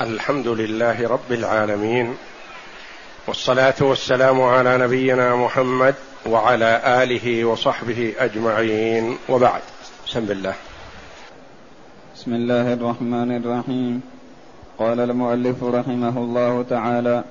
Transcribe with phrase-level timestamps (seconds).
[0.00, 2.14] الحمد لله رب العالمين
[3.26, 5.94] والصلاة والسلام على نبينا محمد
[6.26, 9.18] وعلى آله وصحبه أجمعين.
[9.28, 9.60] وبعد
[10.06, 10.54] بسم الله.
[12.16, 14.02] بسم الله الرحمن الرحيم.
[14.78, 17.24] قال المؤلف رحمه الله تعالى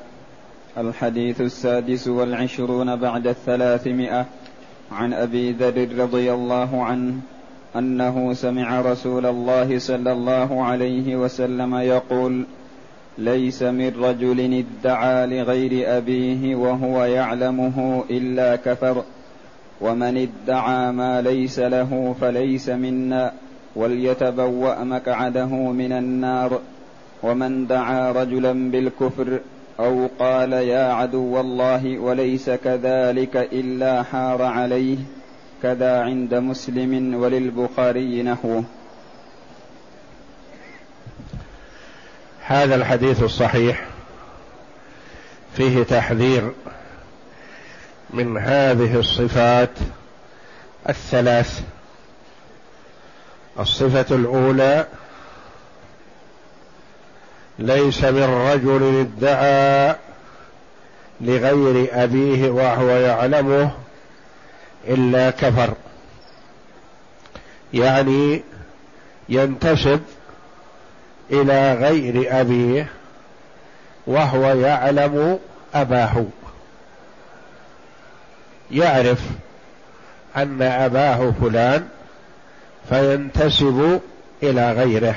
[0.77, 4.25] الحديث السادس والعشرون بعد الثلاثمائة
[4.91, 7.13] عن أبي ذر رضي الله عنه
[7.75, 12.43] أنه سمع رسول الله صلى الله عليه وسلم يقول
[13.17, 19.03] ليس من رجل ادعى لغير أبيه وهو يعلمه إلا كفر
[19.81, 23.33] ومن ادعى ما ليس له فليس منا
[23.75, 26.59] وليتبوأ مقعده من النار
[27.23, 29.39] ومن دعا رجلا بالكفر
[29.79, 34.97] أو قال يا عدو الله وليس كذلك إلا حار عليه.
[35.63, 38.63] كذا عند مسلم وللبخاري نحوه
[42.45, 43.85] هذا الحديث الصحيح
[45.55, 46.51] فيه تحذير
[48.09, 49.69] من هذه الصفات
[50.89, 51.61] الثلاث.
[53.59, 54.87] الصفة الأولى
[57.59, 59.95] ليس من رجل ادعى
[61.21, 63.82] لغير أبيه وهو يعلمه
[64.87, 65.73] إلا كفر.
[67.73, 68.43] يعني
[69.29, 70.01] ينتسب
[71.31, 72.87] إلى غير أبيه
[74.07, 75.39] وهو يعلم
[75.73, 76.25] أباه.
[78.71, 79.19] يعرف
[80.37, 81.87] أن أباه فلان
[82.89, 84.01] فينتسب
[84.43, 85.15] إلى غيره.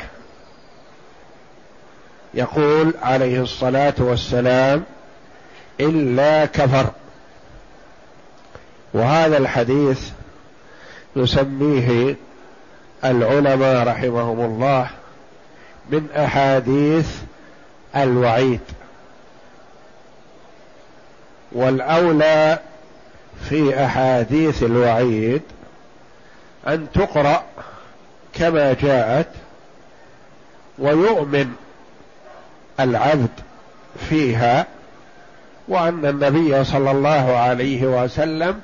[2.34, 4.84] يقول عليه الصلاة والسلام
[5.80, 6.90] إلا كفر.
[8.96, 10.10] وهذا الحديث
[11.16, 12.16] يسميه
[13.04, 14.88] العلماء رحمهم الله
[15.90, 17.06] من أحاديث
[17.96, 18.60] الوعيد.
[21.52, 22.58] والأولى
[23.48, 25.42] في أحاديث الوعيد
[26.68, 27.44] أن تقرأ
[28.32, 29.28] كما جاءت
[30.78, 31.52] ويؤمن
[32.80, 33.30] العبد
[34.08, 34.66] فيها
[35.68, 38.60] وأن النبي صلى الله عليه وسلم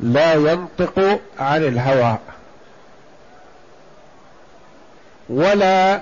[0.00, 2.18] لا ينطق عن الهوى.
[5.28, 6.00] ولا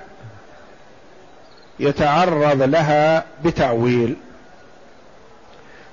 [1.79, 4.15] يتعرض لها بتأويل.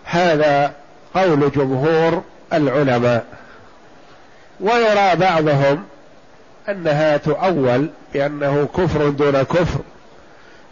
[0.04, 0.72] هذا
[1.14, 2.22] قول جمهور
[2.52, 3.26] العلماء.
[4.60, 5.84] ويرى بعضهم
[6.68, 9.80] أنها تؤول بأنه كفر دون كفر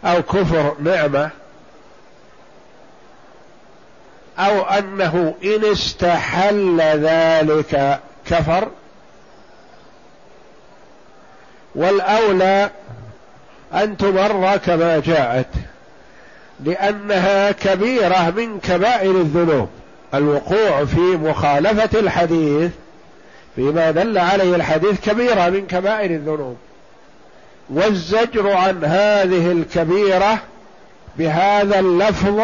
[0.05, 1.29] أو كفر نعمة
[4.39, 8.67] أو أنه إن استحل ذلك كفر
[11.75, 12.69] والأولى
[13.73, 15.47] أن تمر كما جاءت
[16.65, 19.69] لأنها كبيرة من كبائر الذنوب.
[20.13, 22.71] الوقوع في مخالفة الحديث
[23.55, 26.57] فيما دل عليه الحديث كبيرة من كبائر الذنوب.
[27.69, 30.39] والزجر عن هذه الكبيرة
[31.17, 32.41] بهذا اللفظ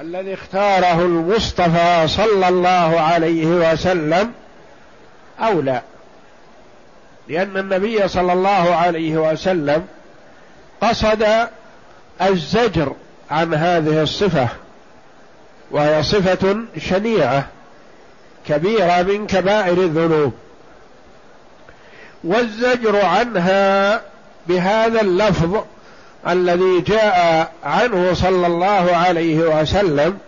[0.00, 4.32] الذي اختاره المصطفى صلى الله عليه وسلم
[5.40, 5.82] اولى
[7.28, 9.86] لأن النبي صلى الله عليه وسلم
[10.80, 11.26] قصد
[12.22, 12.92] الزجر
[13.30, 14.48] عن هذه الصفة
[15.70, 17.46] وهي صفة شنيعة
[18.48, 20.32] كبيرة من كبائر الذنوب.
[22.24, 24.00] والزجر عنها
[24.46, 25.64] بهذا اللفظ
[26.28, 30.18] الذي جاء عنه صلى الله عليه وسلم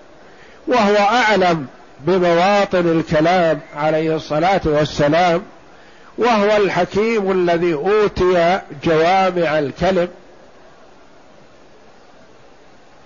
[0.66, 1.66] وهو أعلم
[2.00, 5.42] بمواطن الكلام عليه الصلاة والسلام
[6.18, 10.08] وهو الحكيم الذي أوتي جوامع الكلم.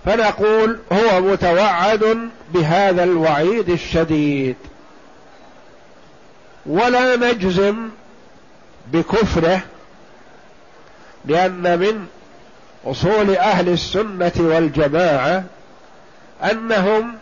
[0.05, 4.55] فنقول هو متوعد بهذا الوعيد الشديد.
[6.65, 7.89] ولا نجزم
[8.87, 9.61] بكفره
[11.25, 12.07] لأن من
[12.85, 15.43] أصول أهل السنة والجماعة
[16.51, 17.13] أنهم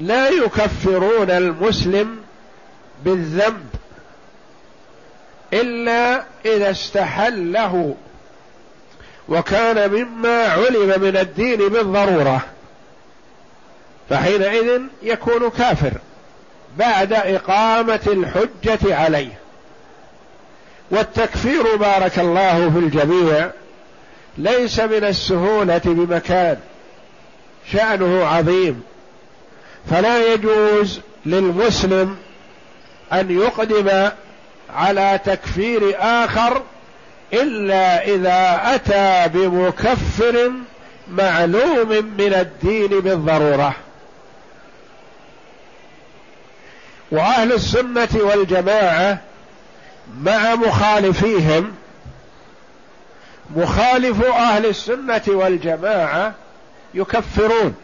[0.00, 2.16] لا يكفرون المسلم
[3.04, 3.66] بالذنب
[5.52, 7.94] إلا إذا استحله
[9.28, 12.40] وكان مما علم من الدين بالضرورة
[14.10, 15.92] فحينئذ يكون كافر
[16.76, 19.38] بعد إقامة الحجة عليه.
[20.90, 23.50] والتكفير بارك الله في الجميع
[24.38, 26.56] ليس من السهولة بمكان.
[27.72, 28.82] شأنه عظيم.
[29.90, 32.16] فلا يجوز للمسلم
[33.12, 34.10] أن يقدم
[34.74, 36.62] على تكفير آخر
[37.32, 40.50] إلا إذا أتى بمكفر
[41.10, 41.88] معلوم
[42.18, 43.74] من الدين بالضرورة.
[47.10, 49.18] وأهل السنة والجماعة
[50.22, 51.74] مع مخالفيهم
[53.56, 56.34] مخالف أهل السنة والجماعة
[56.94, 57.74] يكفرون.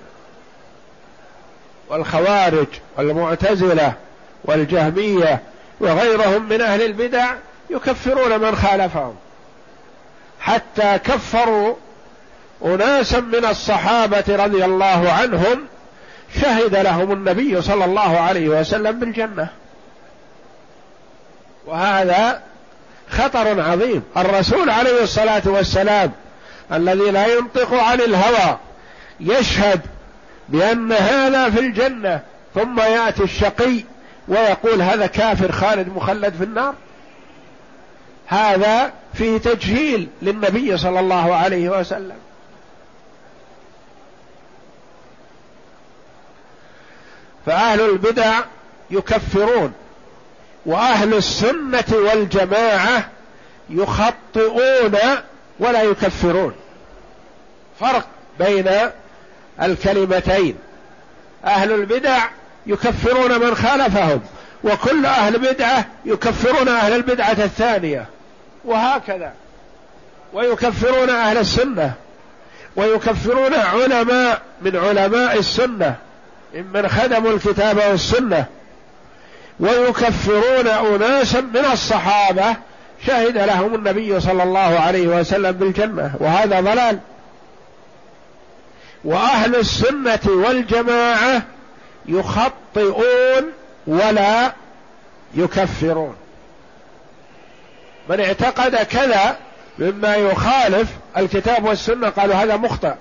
[1.88, 2.66] والخوارج
[2.96, 3.92] والمعتزلة
[4.44, 5.42] والجهمية
[5.80, 7.34] وغيرهم من أهل البدع
[7.70, 9.14] يكفرون من خالفهم.
[10.40, 11.74] حتى كفروا
[12.64, 15.66] أناسا من الصحابة رضي الله عنهم
[16.40, 19.48] شهد لهم النبي صلى الله عليه وسلم بالجنة.
[21.66, 22.42] وهذا
[23.14, 24.02] خطر عظيم.
[24.16, 26.12] الرسول عليه الصلاة والسلام
[26.72, 28.58] الذي لا ينطق عن الهوى
[29.20, 29.80] يشهد
[30.48, 32.20] بأن هذا في الجنة
[32.54, 33.84] ثم يأتي الشقي
[34.28, 36.74] ويقول هذا كافر خالد مخلد في النار.
[38.26, 42.16] هذا فيه تجهيل للنبي صلى الله عليه وسلم.
[47.46, 48.40] فأهل البدع
[48.90, 49.72] يكفرون.
[50.66, 53.08] وأهل السنة والجماعة
[53.70, 54.98] يخطئون
[55.60, 56.54] ولا يكفرون.
[57.80, 58.06] فرق
[58.38, 58.70] بين
[59.62, 60.56] الكلمتين.
[61.44, 62.24] أهل البدع
[62.66, 64.20] يكفرون من خالفهم
[64.64, 68.06] وكل أهل بدعة يكفرون أهل البدعة الثانية.
[68.64, 69.32] وهكذا.
[70.32, 71.92] ويكفرون أهل السنة.
[72.76, 75.96] ويكفرون علماء من علماء السنة.
[76.54, 78.44] ممن خدموا الكتاب والسنة.
[79.60, 82.56] ويكفرون أناسا من الصحابة.
[83.06, 86.98] شهد لهم النبي صلى الله عليه وسلم بالجنة وهذا ضلال.
[89.04, 91.42] وأهل السنة والجماعة
[92.06, 93.52] يخطئون
[93.86, 94.52] ولا
[95.34, 96.16] يكفرون.
[98.08, 99.36] من اعتقد كذا
[99.78, 102.94] مما يخالف الكتاب والسنة قالوا هذا مخطئ.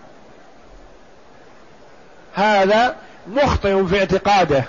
[2.33, 2.95] هذا
[3.27, 4.63] مخطئ في اعتقاده.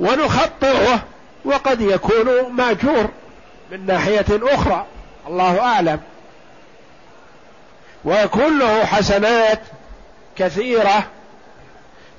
[0.00, 1.02] ونخطئه
[1.44, 3.08] وقد يكون ماجور
[3.72, 4.86] من ناحية أخرى.
[5.28, 6.00] الله أعلم.
[8.04, 9.60] ويكون له حسنات
[10.36, 11.06] كثيرة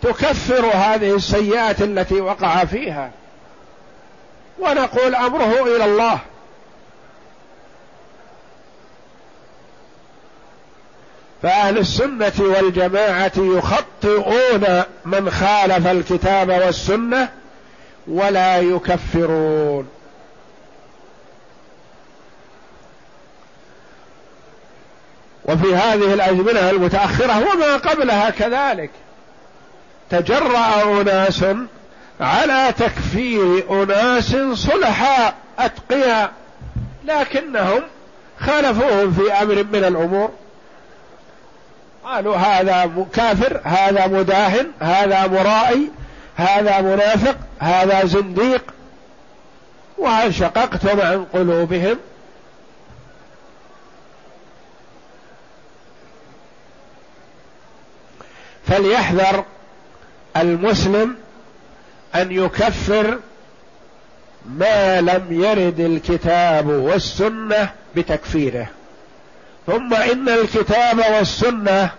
[0.01, 3.11] تكفر هذه السيئات التي وقع فيها.
[4.59, 6.19] ونقول أمره إلى الله.
[11.43, 17.40] فأهل السنة والجماعة يخطئون من خالف الكتاب والسنة
[18.11, 19.87] ولا يكفرون.
[25.45, 28.89] وفي هذه الأزمنة المتأخرة وما قبلها كذلك.
[30.09, 31.45] تجرأ أناس
[32.21, 36.31] على تكفير أناس صلحاء أتقياء
[37.05, 37.81] لكنهم
[38.39, 40.31] خالفوهم في أمر من الأمور.
[42.03, 45.91] قالوا هذا كافر هذا مداهن هذا مرائي
[46.35, 48.63] هذا منافق هذا زنديق.
[49.97, 51.97] وهل شققتم عن قلوبهم.
[58.67, 59.45] فليحذر
[60.37, 61.15] المسلم
[62.15, 63.19] أن يكفر
[64.45, 68.67] ما لم يرد الكتاب والسنة بتكفيره.
[69.67, 71.91] ثم إن الكتاب والسنة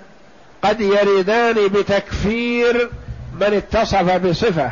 [0.62, 2.90] قد يردان بتكفير
[3.40, 4.70] من اتصف بصفة.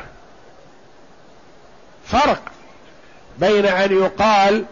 [2.06, 2.40] فرق
[3.38, 4.64] بين أن يقال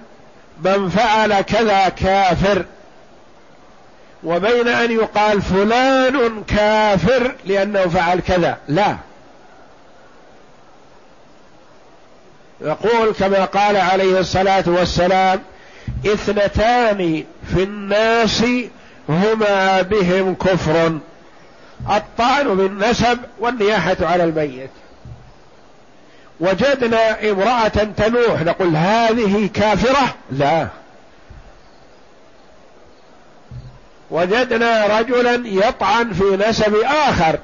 [0.65, 2.65] من فعل كذا كافر
[4.25, 8.59] وبين أن يقال فلان كافر لأنه فعل كذا.
[8.69, 8.97] لا.
[12.61, 15.41] يقول كما قال عليه الصلاة والسلام
[16.07, 18.45] اثنتان في الناس
[19.09, 20.99] هما بهم كفر.
[21.91, 24.71] الطعن بالنسب والنياحة على الميت.
[26.41, 30.69] وجدنا امرأة تنوح نقول هذه كافرة؟ لا.
[34.11, 36.75] وجدنا رجلا يطعن في نسب
[37.09, 37.39] آخر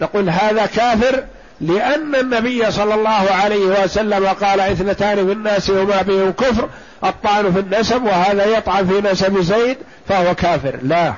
[0.00, 1.24] نقول هذا كافر
[1.60, 6.68] لأن النبي صلى الله عليه وسلم قال اثنتان في الناس وما بهم كفر
[7.04, 9.76] الطعن في النسب وهذا يطعن في نسب زيد
[10.08, 10.78] فهو كافر.
[10.82, 11.14] لا.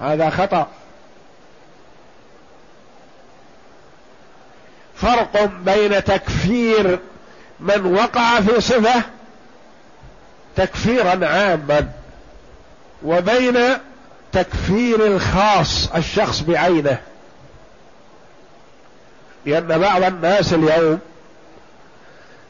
[0.00, 0.66] هذا خطأ.
[4.96, 6.98] فرق بين تكفير
[7.60, 9.02] من وقع في صفة
[10.56, 11.88] تكفيرا عاما
[13.04, 13.58] وبين
[14.32, 16.98] تكفير الخاص الشخص بعينه.
[19.46, 20.98] لأن بعض الناس اليوم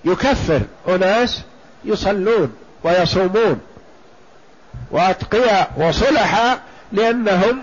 [0.05, 1.43] يكفر أناس
[1.85, 3.61] يصلون ويصومون
[4.91, 6.61] وأتقياء وصلحاء
[6.93, 7.63] لأنهم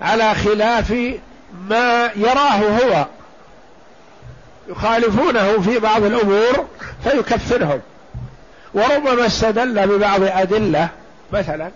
[0.00, 0.90] على خلاف
[1.68, 3.06] ما يراه هو.
[4.68, 6.66] يخالفونه في بعض الأمور
[7.04, 7.80] فيكفرهم.
[8.74, 10.88] وربما استدل ببعض أدلة
[11.32, 11.70] مثلا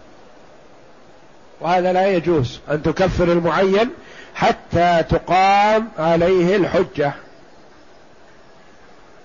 [1.60, 3.90] وهذا لا يجوز أن تكفر المعين
[4.34, 7.12] حتى تقام عليه الحجة.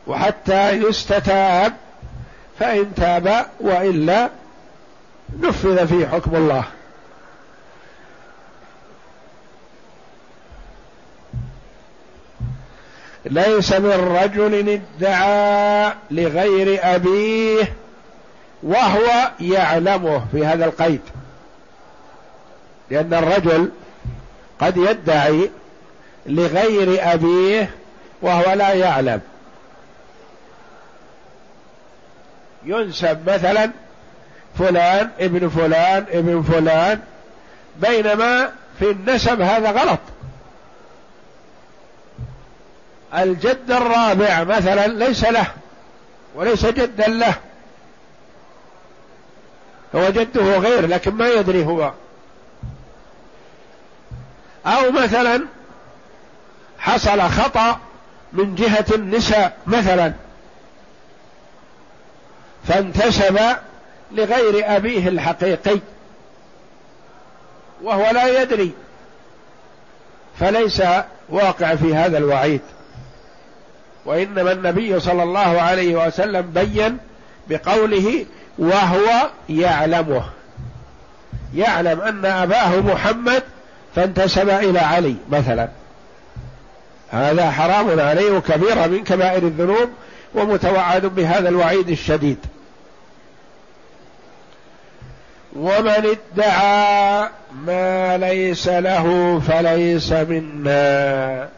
[0.08, 1.74] وحتى يستتاب
[2.60, 4.30] فإن تاب وإلا
[5.40, 6.64] نفذ فيه حكم الله.
[13.26, 17.74] ليس من رجل ادعى لغير أبيه
[18.64, 21.02] وهو يعلمه في هذا القيد.
[22.92, 23.72] لأن الرجل
[24.60, 25.50] قد يدعي
[26.26, 27.70] لغير أبيه
[28.22, 29.22] وهو لا يعلم.
[32.66, 33.72] ينسب مثلا
[34.60, 37.00] فلان ابن فلان ابن فلان
[37.80, 38.50] بينما
[38.80, 40.00] في النسب هذا غلط.
[43.16, 45.48] الجد الرابع مثلا ليس له
[46.36, 47.36] وليس جدا له.
[49.96, 51.94] هو جده غير لكن ما يدري هو.
[54.66, 55.46] أو مثلا
[56.80, 57.80] حصل خطأ
[58.34, 60.14] من جهة النساء مثلا
[62.68, 63.40] فانتسب
[64.12, 65.80] لغير أبيه الحقيقي
[67.82, 68.72] وهو لا يدري
[70.40, 70.84] فليس
[71.30, 72.62] واقع في هذا الوعيد.
[74.06, 76.98] وإنما النبي صلى الله عليه وسلم بين
[77.50, 78.26] بقوله
[78.58, 80.24] وهو يعلمه.
[81.56, 83.44] يعلم أن أباه محمد
[83.96, 85.70] فانتسب إلى علي مثلا.
[87.12, 89.90] هذا حرام عليه وكبيرة من كبائر الذنوب
[90.36, 92.38] ومتوعد بهذا الوعيد الشديد.
[95.56, 97.30] ومن ادعى
[97.66, 101.50] ما ليس له فليس منا.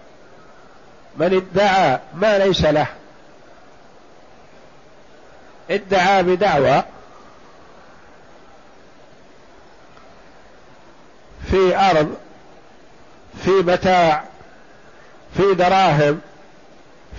[1.17, 2.87] من ادعى ما ليس له.
[5.69, 6.83] ادعى بدعوى.
[11.51, 12.15] في أرض
[13.43, 14.23] في متاع
[15.37, 16.21] في دراهم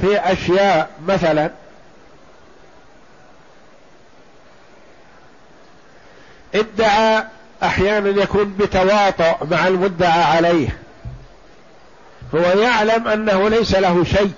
[0.00, 1.50] في أشياء مثلا.
[6.54, 7.24] ادعى
[7.62, 10.78] أحيانا يكون بتواطؤ مع المدعى عليه.
[12.34, 14.32] هو يعلم أنه ليس له شيء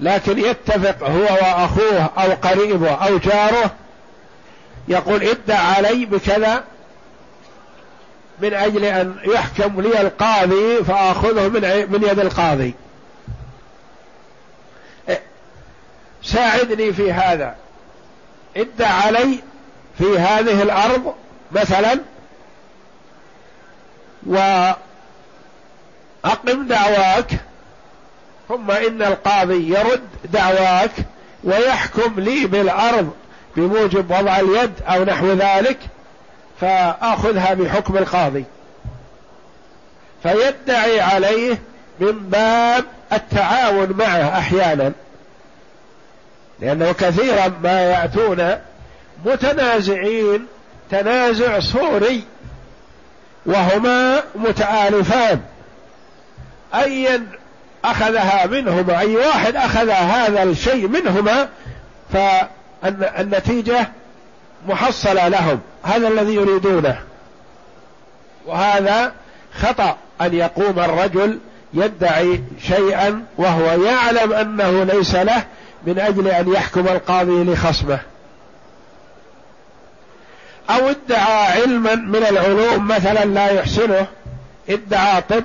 [0.00, 3.70] لكن يتفق هو وأخوه أو قريبه أو جاره
[4.88, 6.64] يقول ادعى علي بكذا
[8.40, 11.60] من أجل أن يحكم لي القاضي فأخذه من
[11.92, 12.74] من يد القاضي.
[16.22, 17.56] ساعدني في هذا.
[18.56, 19.38] ادعى علي
[19.98, 21.14] في هذه الأرض
[21.52, 22.00] مثلا
[26.28, 27.30] واقم دعواك.
[28.48, 30.90] ثم إن القاضي يرد دعواك
[31.44, 33.10] ويحكم لي بالأرض
[33.56, 35.78] بموجب وضع اليد أو نحو ذلك
[36.60, 38.44] فأخذها بحكم القاضي.
[40.22, 41.58] فيدعي عليه
[42.00, 44.92] من باب التعاون معه أحيانا
[46.60, 48.58] لأنه كثيرا ما يأتون
[49.24, 50.46] متنازعين
[50.90, 52.22] تنازع صوري
[53.46, 55.40] وهما متآلفان.
[56.74, 57.26] أيا
[57.84, 61.48] أخذها منهما أي واحد أخذ هذا الشيء منهما
[62.12, 63.88] فالنتيجة
[64.68, 65.60] محصلة لهم.
[65.82, 66.98] هذا الذي يريدونه.
[68.46, 69.12] وهذا
[69.60, 71.38] خطأ أن يقوم الرجل
[71.74, 75.44] يدعي شيئا وهو يعلم أنه ليس له
[75.86, 77.98] من أجل أن يحكم القاضي لخصمه.
[80.70, 84.06] أو ادعى علما من العلوم مثلا لا يحسنه
[84.68, 85.44] ادعى طب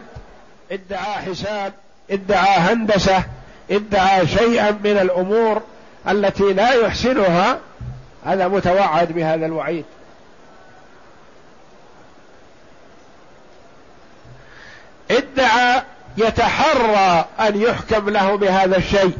[0.73, 1.73] ادعى حساب
[2.11, 3.23] ادعى هندسة
[3.71, 5.61] ادعى شيئا من الأمور
[6.07, 7.59] التي لا يحسنها
[8.25, 9.85] هذا متوعد بهذا الوعيد.
[15.11, 15.81] ادعى
[16.17, 19.17] يتحرى أن يحكم له بهذا الشيء.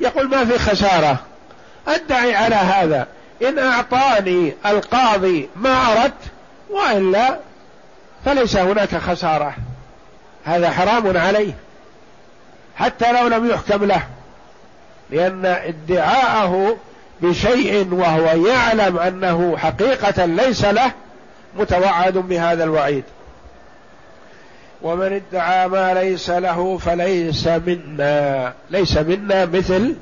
[0.00, 1.16] يقول ما في خسارة.
[1.88, 3.06] أدعي على هذا.
[3.42, 6.14] إن أعطاني القاضي ما أردت
[6.70, 7.38] وإلا
[8.24, 9.54] فليس هناك خسارة.
[10.44, 11.52] هذا حرام عليه.
[12.76, 14.02] حتى لو لم يحكم له.
[15.10, 16.76] لأن ادعاءه
[17.20, 20.92] بشيء وهو يعلم أنه حقيقة ليس له
[21.58, 23.04] متوعد بهذا الوعيد.
[24.82, 28.52] ومن ادعى ما ليس له فليس منا.
[28.70, 29.94] ليس منا مثل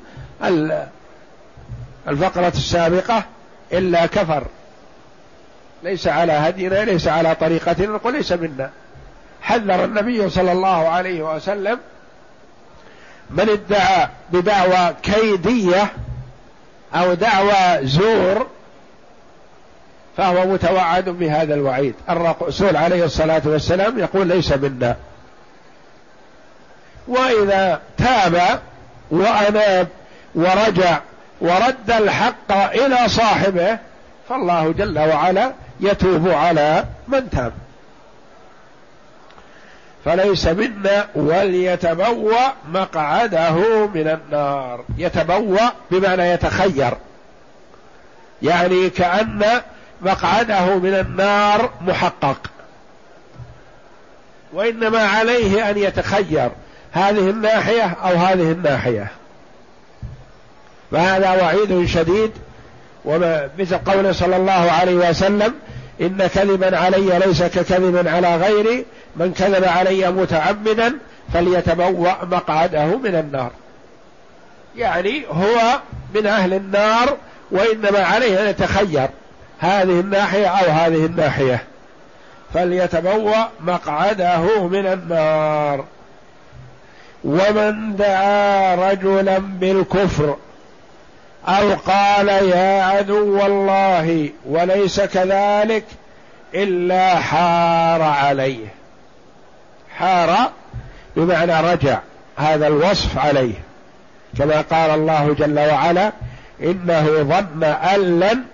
[2.09, 3.25] الفقرة السابقة
[3.73, 4.45] إلا كفر.
[5.83, 8.71] ليس على هدينا ليس على طريقتنا نقول ليس منا.
[9.43, 11.79] حذر النبي صلى الله عليه وسلم
[13.31, 15.93] من ادعى بدعوى كيدية
[16.95, 18.47] أو دعوى زور
[20.17, 21.95] فهو متوعد بهذا الوعيد.
[22.11, 24.97] الرسول عليه الصلاة والسلام يقول ليس منا.
[27.09, 28.61] وإذا تاب
[29.11, 29.89] وأناب
[30.35, 30.99] ورجع
[31.41, 33.79] ورد الحق إلى صاحبه
[34.29, 37.53] فالله جل وعلا يتوب على من تاب.
[40.05, 44.85] فليس منا وليتبوأ مقعده من النار.
[44.99, 46.95] يتبوأ بمعنى يتخير.
[48.43, 49.45] يعني كأن
[50.03, 52.39] مقعده من النار محقق.
[54.53, 56.51] وإنما عليه أن يتخير.
[56.93, 59.11] هذه الناحية أو هذه الناحية.
[60.91, 62.33] فهذا وعيد شديد.
[63.05, 65.55] ومثل قوله صلى الله عليه وسلم
[66.01, 68.85] إن كذبا علي ليس ككذب على غيري
[69.17, 70.99] من كذب علي متعمدا
[71.35, 73.51] فليتبوأ مقعده من النار.
[74.77, 75.81] يعني هو
[76.15, 77.17] من أهل النار
[77.51, 79.09] وإنما عليه أن يتخير
[79.59, 81.63] هذه الناحية أو هذه الناحية.
[82.55, 85.85] فليتبوأ مقعده من النار.
[87.25, 90.37] ومن دعا رجلا بالكفر
[91.49, 95.85] أو قال يا عدو الله وليس كذلك
[96.55, 98.82] إلا حار عليه.
[99.99, 100.51] حار
[101.17, 101.99] بمعنى رجع
[102.37, 103.55] هذا الوصف عليه.
[104.39, 106.13] كما قال الله جل وعلا
[106.63, 108.45] إنه ظن أن لن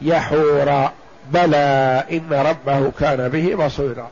[0.00, 0.90] يحور.
[1.32, 4.10] بلى إن ربه كان به بصيرا.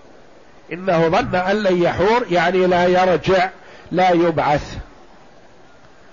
[0.72, 3.48] إنه ظن أن لن يحور يعني لا يرجع
[3.92, 4.76] لا يبعث.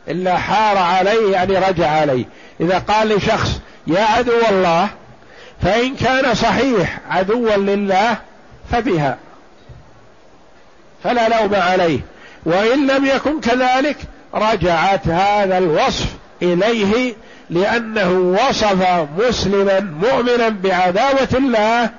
[0.08, 2.26] إلا حار عليه يعني رجع عليه.
[2.60, 4.88] إذا قال لشخص يا عدو الله
[5.62, 8.18] فإن كان صحيح عدوا لله
[8.72, 9.18] فبها.
[11.04, 12.00] فلا لوم عليه.
[12.46, 13.98] وإن لم يكن كذلك
[14.34, 16.06] رجعت هذا الوصف
[16.42, 17.16] إليه
[17.50, 21.90] لأنه وصف مسلما مؤمنا بعداوة الله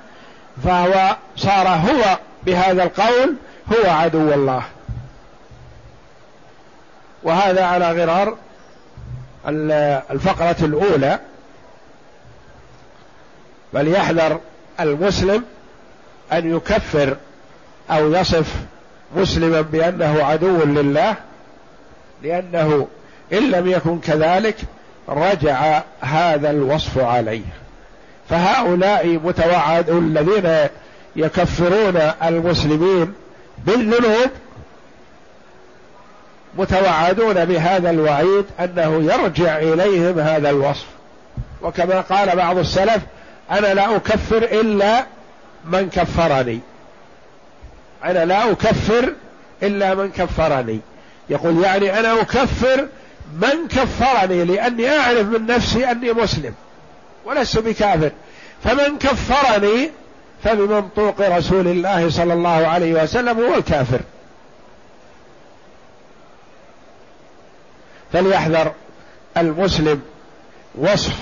[0.64, 3.34] فهو صار هو بهذا القول
[3.72, 4.62] هو عدو الله.
[7.22, 8.36] وهذا على غرار
[10.10, 11.18] الفقرة الأولى.
[13.72, 14.40] فليحذر
[14.80, 15.44] المسلم
[16.32, 17.16] أن يكفر
[17.90, 18.46] أو يصف
[19.16, 21.14] مسلما بأنه عدو لله
[22.22, 22.88] لأنه
[23.32, 24.56] إن لم يكن كذلك
[25.08, 27.42] رجع هذا الوصف عليه.
[28.28, 30.68] فهؤلاء متوعد الذين
[31.16, 33.12] يكفرون المسلمين
[33.66, 34.30] بالذنوب
[36.58, 40.86] متوعدون بهذا الوعيد أنه يرجع إليهم هذا الوصف.
[41.62, 43.02] وكما قال بعض السلف
[43.50, 45.04] أنا لا أكفر إلا
[45.64, 46.60] من كفرني.
[48.04, 49.14] أنا لا أكفر
[49.62, 50.80] إلا من كفرني.
[51.30, 52.88] يقول يعني أنا أكفر
[53.34, 56.54] من كفرني لأني أعرف من نفسي أني مسلم
[57.24, 58.10] ولست بكافر.
[58.64, 59.90] فمن كفرني
[60.44, 64.00] فبمنطوق رسول الله صلى الله عليه وسلم هو الكافر.
[68.12, 68.72] فليحذر
[69.36, 70.02] المسلم
[70.74, 71.14] وصف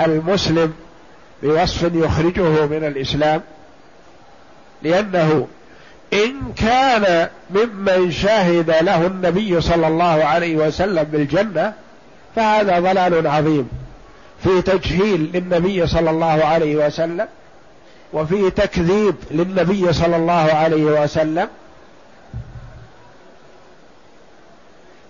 [0.00, 0.74] المسلم
[1.42, 3.42] بوصف يخرجه من الإسلام
[4.82, 5.48] لأنه
[6.12, 11.72] إن كان ممن شهد له النبي صلى الله عليه وسلم بالجنة
[12.36, 13.68] فهذا ضلال عظيم.
[14.44, 17.28] في تجهيل للنبي صلى الله عليه وسلم
[18.12, 21.48] وفي تكذيب للنبي صلى الله عليه وسلم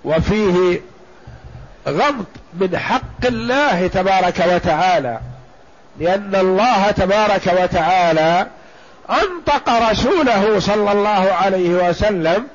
[0.04, 0.80] وفيه
[1.88, 2.26] غمط
[2.60, 5.20] من حق الله تبارك وتعالى
[6.00, 8.46] لأن الله تبارك وتعالى
[9.10, 12.46] أنطق رسوله صلى الله عليه وسلم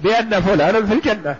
[0.00, 1.36] بأن فلانا في الجنة.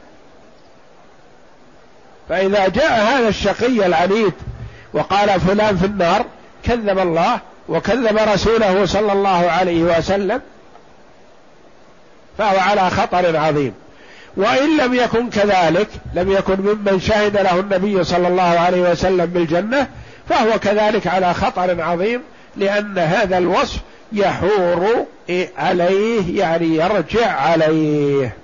[2.28, 4.32] فإذا جاء هذا الشقي العنيد
[4.92, 6.24] وقال فلان في النار
[6.64, 10.40] كذب الله وكذب رسوله صلى الله عليه وسلم
[12.38, 13.74] فهو على خطر عظيم.
[14.36, 19.86] وإن لم يكن كذلك لم يكن ممن شهد له النبي صلى الله عليه وسلم بالجنة
[20.28, 22.22] فهو كذلك على خطر عظيم
[22.56, 23.80] لأن هذا الوصف
[24.14, 25.06] يحور
[25.58, 28.36] عليه يعني يرجع عليه.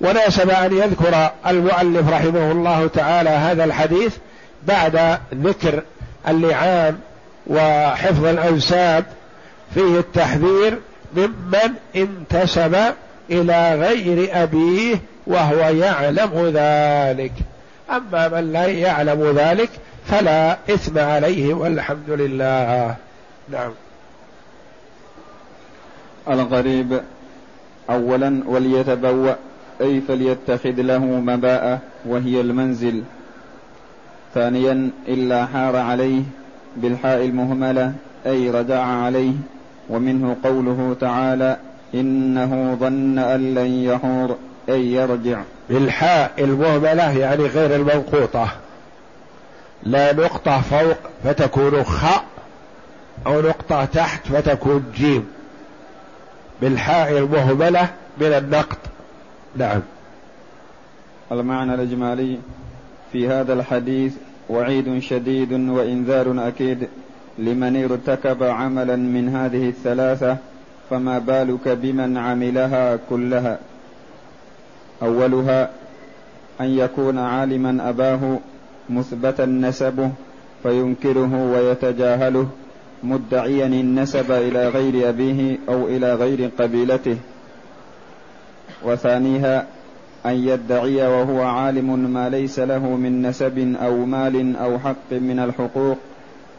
[0.00, 4.16] وناسب أن يذكر المؤلف رحمه الله تعالى هذا الحديث
[4.62, 5.82] بعد ذكر
[6.28, 6.98] اللعان
[7.46, 9.04] وحفظ الأنساب
[9.74, 10.78] فيه التحذير
[11.16, 12.76] ممن انتسب
[13.30, 17.32] إلى غير أبيه وهو يعلم ذلك.
[17.90, 19.70] أما من لا يعلم ذلك
[20.06, 22.96] فلا إثم عليه والحمد لله.
[23.48, 23.70] نعم.
[26.28, 27.00] الغريب
[27.90, 29.34] أولا وليتبوأ
[29.80, 33.02] أي فليتخذ له مباءة وهي المنزل.
[34.34, 36.22] ثانيا إلا حار عليه
[36.76, 37.92] بالحاء المهملة
[38.26, 39.32] أي رجع عليه
[39.88, 41.56] ومنه قوله تعالى
[41.94, 44.36] إنه ظن أن لن يحور
[44.68, 45.40] أي يرجع.
[45.68, 48.48] بالحاء المهملة يعني غير المنقوطة.
[49.82, 52.24] لا نقطة فوق فتكون خاء
[53.26, 55.26] أو نقطة تحت فتكون جيم
[56.60, 57.88] بالحاء المهملة
[58.20, 58.78] من النقط.
[59.56, 59.80] نعم.
[61.32, 62.38] المعنى الإجمالي
[63.12, 64.14] في هذا الحديث
[64.48, 66.88] وعيد شديد وإنذار أكيد
[67.38, 70.36] لمن ارتكب عملا من هذه الثلاثة
[70.90, 73.58] فما بالك بمن عملها كلها؟
[75.02, 75.70] أولها
[76.60, 78.38] أن يكون عالما أباه
[78.98, 80.10] مثبتا نسبه
[80.62, 82.48] فينكره ويتجاهله
[83.02, 87.16] مدعيا النسب إلى غير أبيه أو إلى غير قبيلته.
[88.84, 89.66] وثانيها
[90.26, 95.98] أن يدعي وهو عالم ما ليس له من نسب أو مال أو حق من الحقوق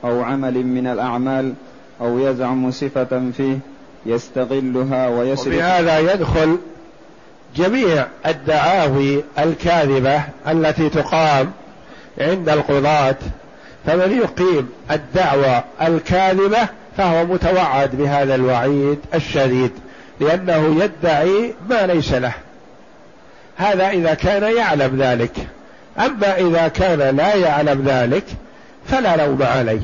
[0.04, 1.54] أو عمل من الأعمال
[2.02, 3.58] أو يزعم صفة فيه
[4.06, 6.58] يستغلها ويسرق وبهذا يدخل
[7.56, 11.52] جميع الدعاوي الكاذبة التي تقام
[12.18, 13.16] عند القضاة
[13.86, 19.72] فمن يقيم الدعوى الكاذبة فهو متوعد بهذا الوعيد الشديد
[20.20, 22.34] لأنه يدعي ما ليس له.
[23.58, 25.48] هذا إذا كان يعلم ذلك.
[26.00, 28.24] أما إذا كان لا يعلم ذلك
[28.86, 29.82] فلا لوم عليه.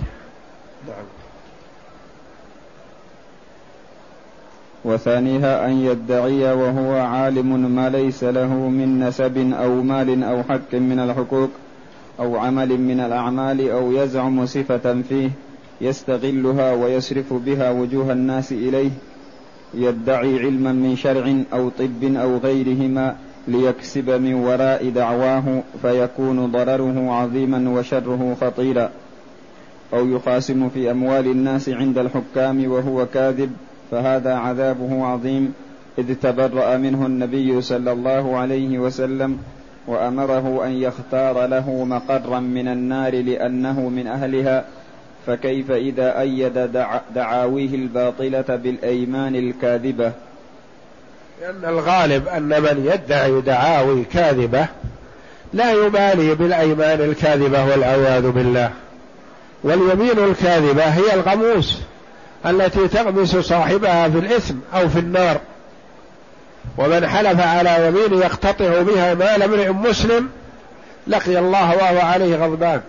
[4.85, 10.99] وثانيها أن يدعي وهو عالم ما ليس له من نسب أو مال أو حق من
[10.99, 11.49] الحقوق.
[12.19, 15.29] أو عمل من الأعمال أو يزعم صفة فيه
[15.81, 18.91] يستغلها ويصرف بها وجوه الناس إليه
[19.73, 23.15] يدعي علما من شرع أو طب أو غيرهما
[23.47, 28.89] ليكسب من وراء دعواه فيكون ضرره عظيما وشره خطيرا.
[29.93, 33.51] أو يخاصم في أموال الناس عند الحكام وهو كاذب
[33.91, 35.53] فهذا عذابه عظيم
[35.97, 39.37] إذ تبرأ منه النبي صلى الله عليه وسلم
[39.87, 44.65] وأمره أن يختار له مقرا من النار لأنه من أهلها
[45.27, 46.71] فكيف إذا أيد
[47.15, 50.11] دعاويه الباطلة بالأيمان الكاذبة؟
[51.41, 54.67] لأن الغالب أن من يدعي دعاوي كاذبة
[55.53, 58.71] لا يبالي بالأيمان الكاذبة والعياذ بالله.
[59.63, 61.81] واليمين الكاذبة هي الغموس
[62.45, 65.39] التي تغمس صاحبها في الإثم أو في النار.
[66.77, 70.29] ومن حلف على يمين يقتطع بها مال امرئ مسلم
[71.07, 72.81] لقي الله وهو عليه غضبان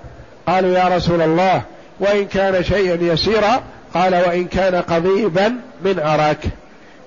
[0.46, 1.62] قالوا يا رسول الله
[2.00, 3.62] وإن كان شيئا يسيرا
[3.94, 6.44] قال وإن كان قضيبا من أراك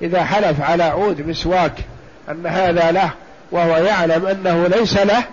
[0.01, 1.73] إذا حلف على عود مسواك
[2.29, 3.09] أن هذا له
[3.51, 5.23] وهو يعلم أنه ليس له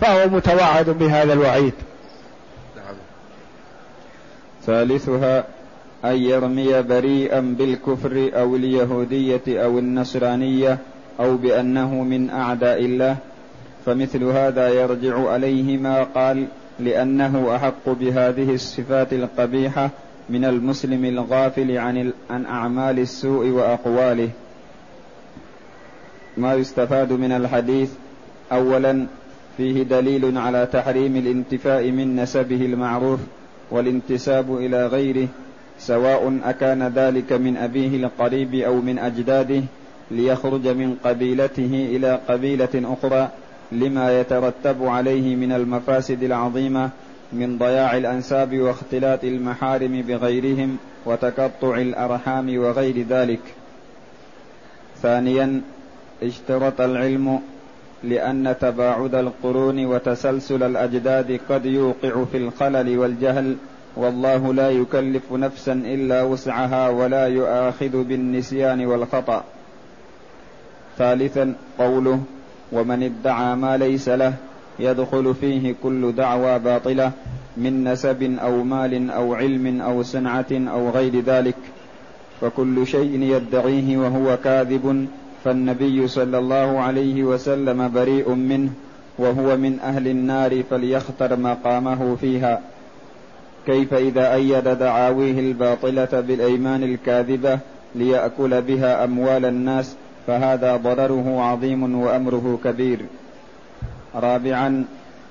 [0.00, 1.72] فهو متوعد بهذا الوعيد
[2.76, 2.96] نعم.
[4.66, 5.44] ثالثها
[6.04, 10.78] أن يرمي بريئا بالكفر أو اليهودية أو النصرانية
[11.20, 13.16] أو بأنه من أعداء الله.
[13.86, 16.46] فمثل هذا يرجع عليه ما قال
[16.80, 19.90] لأنه أحق بهذه الصفات القبيحة
[20.30, 24.28] من المسلم الغافل عن عن أعمال السوء وأقواله.
[26.36, 27.90] ما يستفاد من الحديث
[28.52, 29.06] أولا
[29.56, 33.20] فيه دليل على تحريم الانتفاء من نسبه المعروف
[33.70, 35.28] والانتساب إلى غيره.
[35.86, 39.62] سواء أكان ذلك من أبيه القريب أو من أجداده
[40.10, 43.28] ليخرج من قبيلته إلى قبيلة أخرى
[43.72, 46.90] لما يترتب عليه من المفاسد العظيمة
[47.32, 53.40] من ضياع الأنساب واختلاط المحارم بغيرهم وتقطع الأرحام وغير ذلك.
[55.02, 55.60] ثانيا
[56.22, 57.40] اشترط العلم
[58.04, 63.56] لأن تباعد القرون وتسلسل الأجداد قد يوقع في الخلل والجهل
[63.96, 69.44] والله لا يكلف نفسا إلا وسعها ولا يؤاخذ بالنسيان والخطأ.
[70.98, 72.20] ثالثا قوله
[72.72, 74.34] ومن ادعى ما ليس له
[74.78, 77.12] يدخل فيه كل دعوى باطلة
[77.56, 81.56] من نسب أو مال أو علم أو صنعة أو غير ذلك
[82.40, 85.06] فكل شيء يدعيه وهو كاذب
[85.44, 88.70] فالنبي صلى الله عليه وسلم بريء منه
[89.18, 92.60] وهو من أهل النار فليختر مقامه فيها.
[93.66, 97.58] كيف إذا أيد دعاويه الباطلة بالأيمان الكاذبة
[97.94, 99.96] ليأكل بها أموال الناس
[100.26, 102.98] فهذا ضرره عظيم وأمره كبير.
[104.14, 104.84] رابعا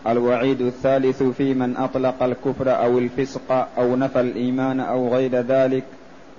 [0.07, 5.83] الوعيد الثالث في من أطلق الكفر أو الفسق أو نفى الإيمان أو غير ذلك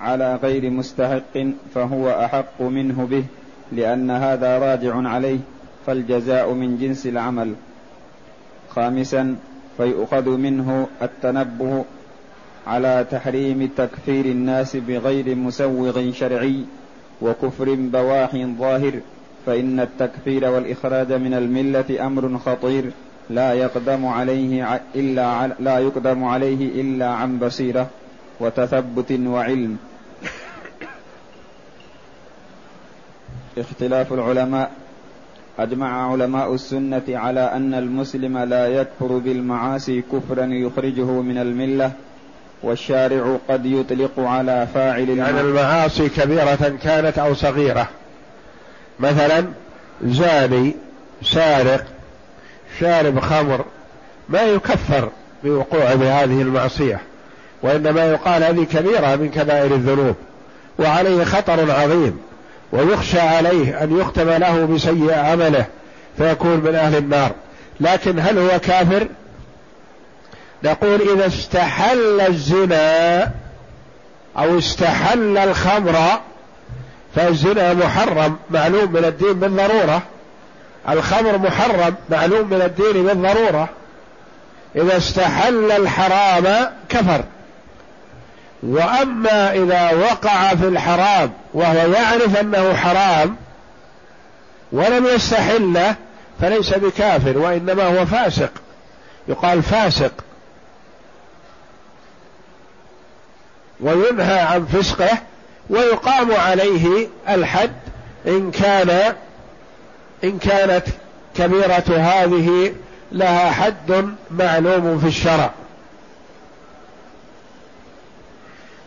[0.01, 1.39] على غير مستحق
[1.75, 3.25] فهو أحق منه به
[3.73, 5.39] لأن هذا راجع عليه
[5.87, 7.55] فالجزاء من جنس العمل.
[8.71, 9.37] خامسا
[9.77, 11.85] فيؤخذ منه التنبه
[12.67, 16.65] على تحريم تكفير الناس بغير مسوغ شرعي
[17.23, 18.93] وكفر بواح ظاهر
[19.47, 22.91] فإن التكفير والإخراج من الملة أمر خطير
[23.31, 27.89] لا يقدم عليه إلا لا يقدم عليه إلا عن بصيرة
[28.41, 29.77] وتثبت وعلم.
[33.59, 34.71] اختلاف العلماء
[35.59, 41.93] أجمع علماء السنة على أن المسلم لا يكفر بالمعاصي كفرا يخرجه من الملة
[42.63, 46.09] والشارع قد يطلق على فاعل يعني المعاصي.
[46.09, 47.89] كبيرة كانت أو صغيرة.
[49.01, 49.45] مثلا
[50.03, 50.75] زاني
[51.23, 51.85] سارق
[52.81, 53.65] شارب خمر
[54.29, 55.09] ما يكفر
[55.45, 57.01] بوقوع بهذه المعصية
[57.63, 60.15] وإنما يقال هذه كبيرة من كبائر الذنوب
[60.79, 62.19] وعليه خطر عظيم.
[62.75, 65.65] ويخشى عليه أن يختم له بسيء عمله
[66.19, 67.31] فيكون من أهل النار.
[67.81, 69.09] لكن هل هو كافر؟
[70.65, 73.31] نقول إذا استحل الزنا
[74.39, 75.97] أو استحل الخمر
[77.15, 80.03] فالزنا محرم معلوم من الدين بالضرورة.
[80.89, 83.69] الخمر محرم معلوم من الدين بالضرورة.
[84.77, 87.25] إذا استحل الحرام كفر.
[88.65, 93.37] وأما إذا وقع في الحرام وهو يعرف أنه حرام
[94.73, 95.95] ولم يستحله
[96.41, 98.51] فليس بكافر وإنما هو فاسق.
[99.29, 100.13] يقال فاسق.
[103.81, 105.19] وينهى عن فسقه
[105.71, 107.73] ويقام عليه الحد
[108.27, 109.15] إن كان
[110.25, 110.87] إن كانت
[111.37, 112.75] كبيرة هذه
[113.13, 115.51] لها حد معلوم في الشرع.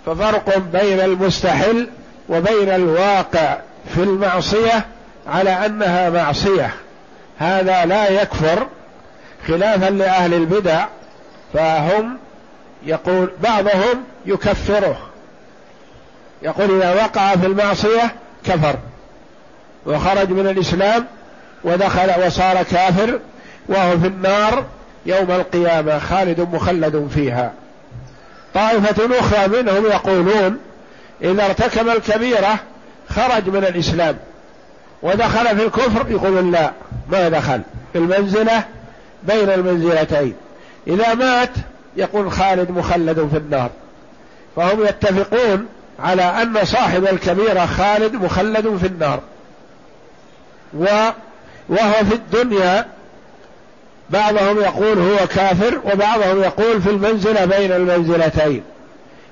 [0.07, 1.89] ففرق بين المستحل
[2.29, 3.57] وبين الواقع
[3.95, 4.85] في المعصية
[5.27, 6.73] على أنها معصية.
[7.37, 8.67] هذا لا يكفر
[9.47, 10.85] خلافا لأهل البدع
[11.53, 12.17] فهم
[12.85, 14.97] يقول بعضهم يكفره.
[16.41, 18.15] يقول إذا وقع في المعصية
[18.45, 18.75] كفر
[19.85, 21.05] وخرج من الإسلام
[21.63, 23.19] ودخل وصار كافر
[23.69, 24.65] وهو في النار
[25.05, 27.53] يوم القيامة خالد مخلد فيها.
[28.57, 30.57] طائفة أخرى منهم يقولون
[31.21, 32.59] إذا ارتكب الكبيرة
[33.09, 34.17] خرج من الإسلام
[35.01, 36.71] ودخل في الكفر يقولون لا
[37.09, 37.61] ما دخل.
[37.93, 38.63] في المنزلة
[39.23, 40.33] بين المنزلتين.
[40.87, 41.49] إذا مات
[41.97, 43.69] يقول خالد مخلد في النار.
[44.55, 45.67] فهم يتفقون
[45.99, 49.19] على أن صاحب الكبيرة خالد مخلد في النار.
[51.69, 52.85] وهو في الدنيا
[54.09, 58.63] بعضهم يقول هو كافر وبعضهم يقول في المنزلة بين المنزلتين.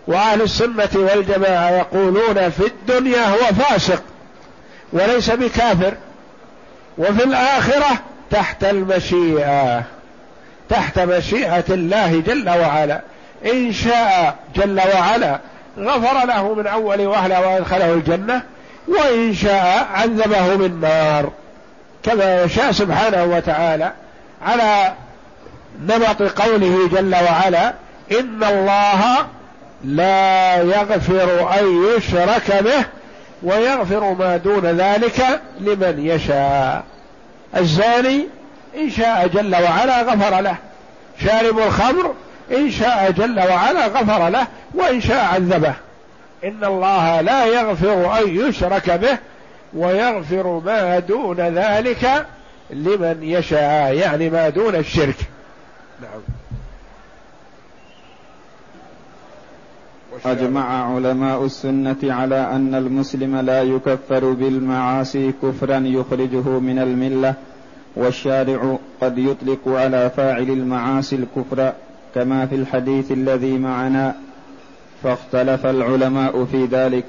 [0.08, 4.04] وأهل السنة والجماعة يقولون في الدنيا هو فاسق
[4.94, 5.94] وليس بكافر.
[6.98, 8.00] وفي الآخرة
[8.32, 9.84] تحت المشيئة
[10.70, 13.02] تحت مشيئة الله جل وعلا.
[13.46, 15.40] إن شاء جل وعلا
[15.80, 18.42] غفر له من أول وهله وأدخله الجنة
[18.88, 21.32] وإن شاء عذبه بالنار
[22.04, 23.92] كما يشاء سبحانه وتعالى.
[24.46, 24.94] على
[25.82, 27.74] نمط قوله جل وعلا
[28.12, 29.28] إن الله
[29.84, 32.86] لا يغفر أن يشرك به
[33.44, 36.84] ويغفر ما دون ذلك لمن يشاء.
[37.58, 38.28] الزاني
[38.78, 40.56] إن شاء جل وعلا غفر له
[41.26, 42.14] شارب الخمر
[42.52, 45.74] إن شاء جل وعلا غفر له وإن شاء عذبه.
[46.44, 49.18] إن الله لا يغفر أن يشرك به
[49.74, 52.26] ويغفر ما دون ذلك
[52.70, 55.18] لمن يشاء يعني ما دون الشرك.
[56.02, 56.22] نعم.
[60.26, 67.34] أجمع علماء السنة على أن المسلم لا يكفر بالمعاصي كفرا يخرجه من الملة
[67.96, 71.74] والشارع قد يطلق على فاعل المعاصي الكفر
[72.16, 74.16] كما في الحديث الذي معنا
[75.04, 77.06] فاختلف العلماء في ذلك.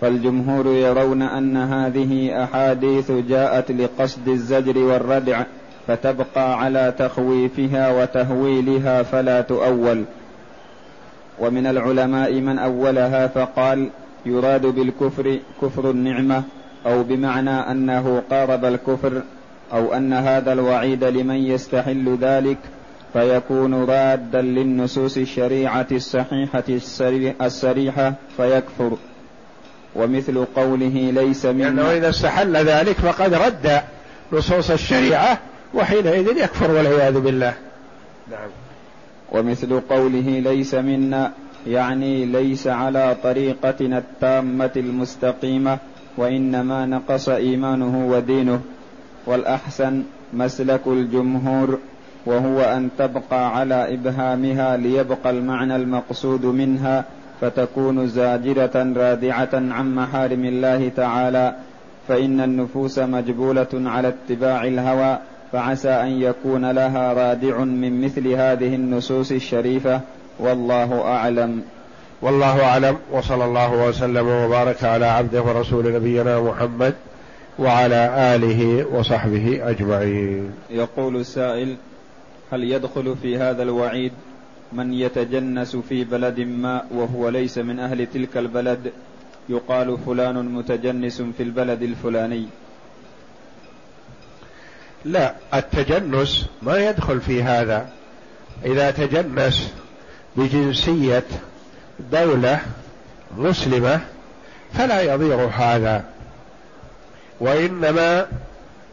[0.00, 5.42] فالجمهور يرون أن هذه أحاديث جاءت لقصد الزجر والردع
[5.86, 10.04] فتبقى على تخويفها وتهويلها فلا تؤول.
[11.40, 13.90] ومن العلماء من أولها فقال
[14.26, 16.42] يراد بالكفر كفر النعمة
[16.86, 19.22] أو بمعنى أنه قارب الكفر
[19.72, 22.58] أو أن هذا الوعيد لمن يستحل ذلك
[23.12, 26.64] فيكون رادا للنصوص الشريعة الصحيحة
[27.40, 28.96] السريحة فيكفر.
[29.94, 33.80] ومثل قوله ليس منا لأنه إذا استحل ذلك فقد رد
[34.32, 35.38] نصوص الشريعة
[35.74, 37.54] وحينئذ يكفر والعياذ بالله.
[38.30, 38.48] نعم.
[39.32, 41.32] ومثل قوله ليس منا
[41.66, 45.78] يعني ليس على طريقتنا التامة المستقيمة
[46.16, 48.60] وإنما نقص إيمانه ودينه.
[49.26, 51.78] والأحسن مسلك الجمهور
[52.26, 57.04] وهو أن تبقى على إبهامها ليبقى المعنى المقصود منها
[57.40, 61.54] فتكون زاجرة رادعة عن محارم الله تعالى
[62.08, 65.18] فإن النفوس مجبولة على اتباع الهوى
[65.52, 70.00] فعسى أن يكون لها رادع من مثل هذه النصوص الشريفة.
[70.38, 71.62] والله أعلم.
[72.22, 72.96] والله أعلم.
[73.12, 76.94] وصلى الله وسلم وبارك على عبده ورسول نبينا محمد
[77.58, 80.50] وعلى آله وصحبه أجمعين.
[80.70, 81.76] يقول السائل
[82.52, 84.12] هل يدخل في هذا الوعيد
[84.72, 88.92] من يتجنس في بلد ما وهو ليس من أهل تلك البلد
[89.48, 92.46] يقال فلان متجنس في البلد الفلاني.
[95.04, 97.88] لا التجنس ما يدخل في هذا.
[98.64, 99.72] إذا تجنس
[100.36, 101.24] بجنسية
[102.12, 102.60] دولة
[103.36, 104.00] مسلمة
[104.74, 106.04] فلا يضير هذا.
[107.40, 108.26] وإنما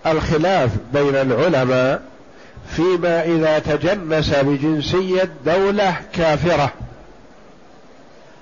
[0.05, 2.01] الخلاف بين العلماء
[2.69, 6.71] فيما إذا تجنس بجنسية دولة كافرة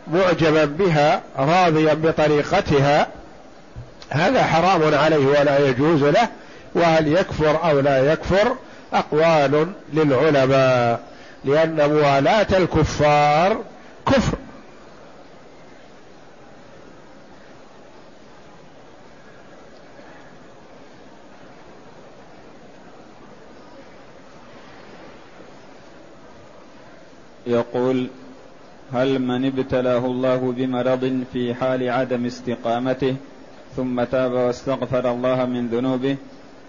[0.08, 3.08] معجبا بها راضيا بطريقتها
[4.10, 6.28] هذا حرام عليه ولا يجوز له
[6.76, 8.56] وهل يكفر أو لا يكفر
[8.94, 11.00] أقوال للعلماء
[11.46, 13.58] لأن موالاة الكفار
[14.08, 14.38] كفر.
[27.48, 28.08] يقول
[28.94, 33.16] هل من ابتلاه الله بمرض في حال عدم استقامته
[33.76, 36.16] ثم تاب واستغفر الله من ذنوبه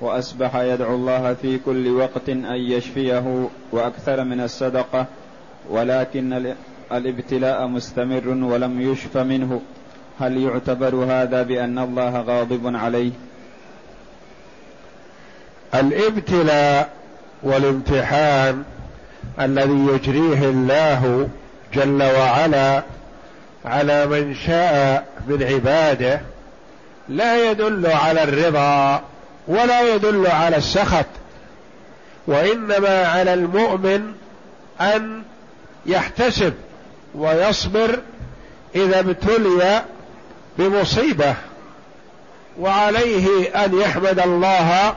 [0.01, 5.07] وأصبح يدعو الله في كل وقت أن يشفيه وأكثر من الصدقة
[5.71, 6.55] ولكن
[6.93, 9.61] الابتلاء مستمر ولم يشف منه؟
[10.21, 13.11] هل يعتبر هذا بأن الله غاضب عليه؟
[15.75, 16.93] الابتلاء
[17.43, 18.65] والامتحان
[19.41, 21.29] الذي يجريه الله
[21.75, 22.83] جل وعلا
[23.65, 26.21] على من شاء من عباده
[27.09, 29.03] لا يدل على الرضا
[29.49, 31.07] ولا يدل على السخط
[32.27, 34.13] وإنما على المؤمن
[34.81, 35.23] أن
[35.87, 36.55] يحتسب
[37.15, 38.01] ويصبر
[38.75, 39.83] إذا ابتلي
[40.59, 41.35] بمصيبة
[42.61, 44.95] وعليه أن يحمد الله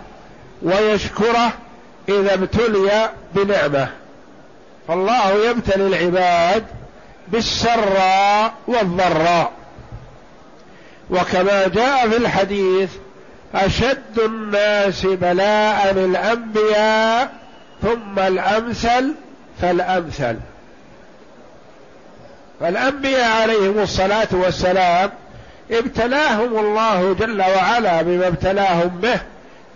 [0.62, 1.54] ويشكره
[2.10, 3.88] إذا ابتلي بنعمة.
[4.88, 6.65] فالله يبتلي العباد
[7.28, 9.52] بالسراء والضراء
[11.10, 12.89] وكما جاء في الحديث
[13.56, 17.34] أشد الناس بلاء الانبياء
[17.82, 19.13] ثم الأمثل
[19.62, 20.38] فالأمثل.
[22.60, 25.12] فالأنبياء عليهم الصلاة والسلام
[25.71, 29.19] ابتلاهم الله جل وعلا بما ابتلاهم به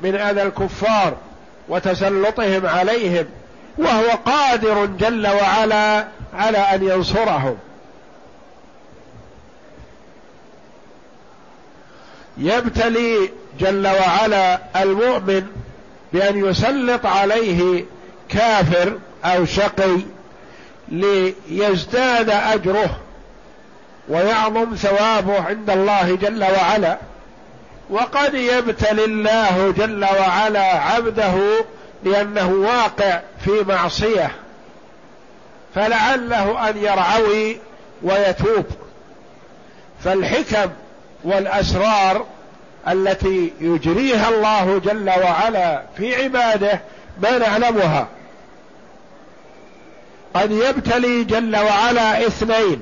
[0.04, 1.18] من أذى الكفار
[1.70, 3.26] وتسلطهم عليهم.
[3.78, 7.58] وهو قادر جل وعلا على أن ينصرهم
[12.38, 13.30] يبتلي
[13.60, 15.48] جل وعلا المؤمن
[16.14, 17.86] بأن يسلط عليه
[18.30, 19.98] كافر أو شقي
[20.88, 22.98] ليزداد أجره
[24.10, 26.98] ويعظم ثوابه عند الله جل وعلا.
[27.90, 31.34] وقد يبتلي الله جل وعلا عبده
[32.04, 34.32] لأنه واقع في معصية
[35.76, 37.58] فلعله أن يرعوي
[38.04, 38.66] ويتوب.
[40.04, 40.72] فالحكم
[41.24, 42.26] والأسرار
[42.88, 46.82] التي يجريها الله جل وعلا في عباده
[47.22, 48.08] ما نعلمها.
[50.34, 52.82] قد يبتلي جل وعلا اثنين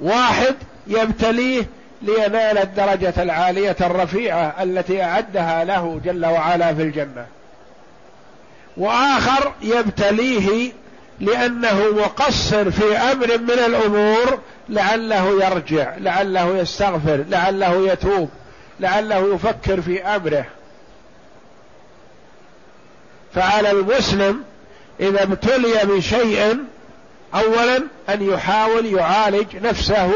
[0.00, 0.54] واحد
[0.86, 1.66] يبتليه
[2.02, 7.26] لينال الدرجة العالية الرفيعة التي أعدها له جل وعلا في الجنة.
[8.78, 10.72] وآخر يبتليه
[11.20, 18.30] لأنه مقصر في أمر من الأمور لعله يرجع لعله يستغفر لعله يتوب
[18.80, 20.44] لعله يفكر في أمره.
[23.34, 24.42] فعلى المسلم
[25.00, 26.56] إذا ابتلي بشيء
[27.34, 27.76] اولا
[28.08, 30.12] أن يحاول يعالج نفسه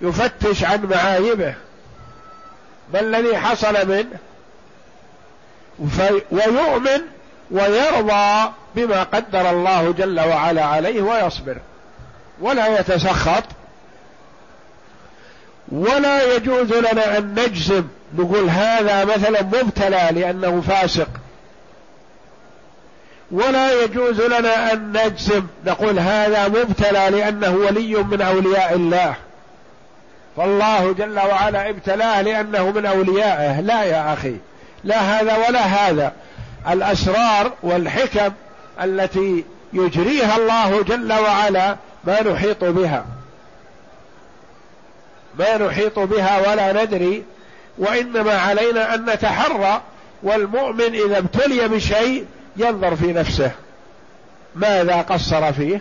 [0.00, 1.54] يفتش عن معايبه.
[2.92, 4.18] ما الذي حصل منه؟
[6.30, 7.00] ويؤمن
[7.50, 11.56] ويرضى بما قدر الله جل وعلا عليه ويصبر.
[12.40, 13.44] ولا يتسخط.
[15.72, 17.84] ولا يجوز لنا أن نجزم.
[18.18, 21.08] نقول هذا مثلا مبتلى لأنه فاسق.
[23.30, 25.46] ولا يجوز لنا أن نجزم.
[25.66, 29.14] نقول هذا مبتلى لأنه ولي من أولياء الله.
[30.36, 33.60] فالله جل وعلا ابتلاه لأنه من أوليائه.
[33.60, 34.36] لا يا أخي.
[34.84, 36.12] لا هذا ولا هذا.
[36.70, 38.32] الأسرار والحكم
[38.82, 43.06] التي يجريها الله جل وعلا ما نحيط بها.
[45.38, 47.24] ما نحيط بها ولا ندري
[47.78, 49.82] وإنما علينا أن نتحرى
[50.22, 53.50] والمؤمن إذا ابتلي بشيء ينظر في نفسه.
[54.54, 55.80] ماذا قصر فيه؟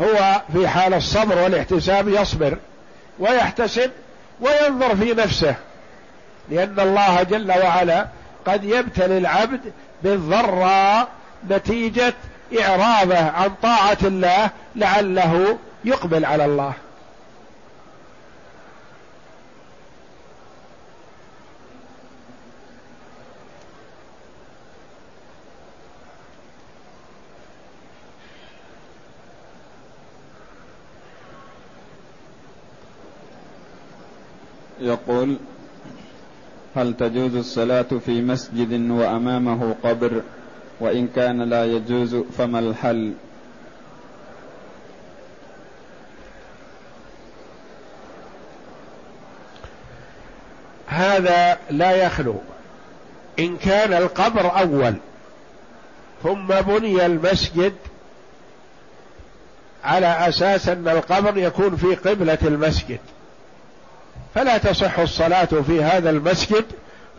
[0.00, 2.58] هو في حال الصبر والاحتساب يصبر
[3.18, 3.90] ويحتسب
[4.40, 5.54] وينظر في نفسه
[6.50, 8.06] لأن الله جل وعلا
[8.46, 9.72] قد يبتلي العبد
[10.02, 11.08] بالضراء
[11.50, 12.14] نتيجة
[12.60, 16.72] إعراضه عن طاعة الله لعله يقبل على الله.
[34.80, 35.36] يقول
[36.74, 40.22] هل تجوز الصلاة في مسجد وأمامه قبر؟
[40.80, 43.12] وإن كان لا يجوز فما الحل؟
[50.86, 52.34] هذا لا يخلو.
[53.38, 54.94] إن كان القبر أول
[56.22, 57.74] ثم بني المسجد
[59.84, 63.00] على أساس أن القبر يكون في قبلة المسجد.
[64.34, 66.64] فلا تصح الصلاة في هذا المسجد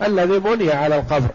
[0.01, 1.30] الذي بني على القبر.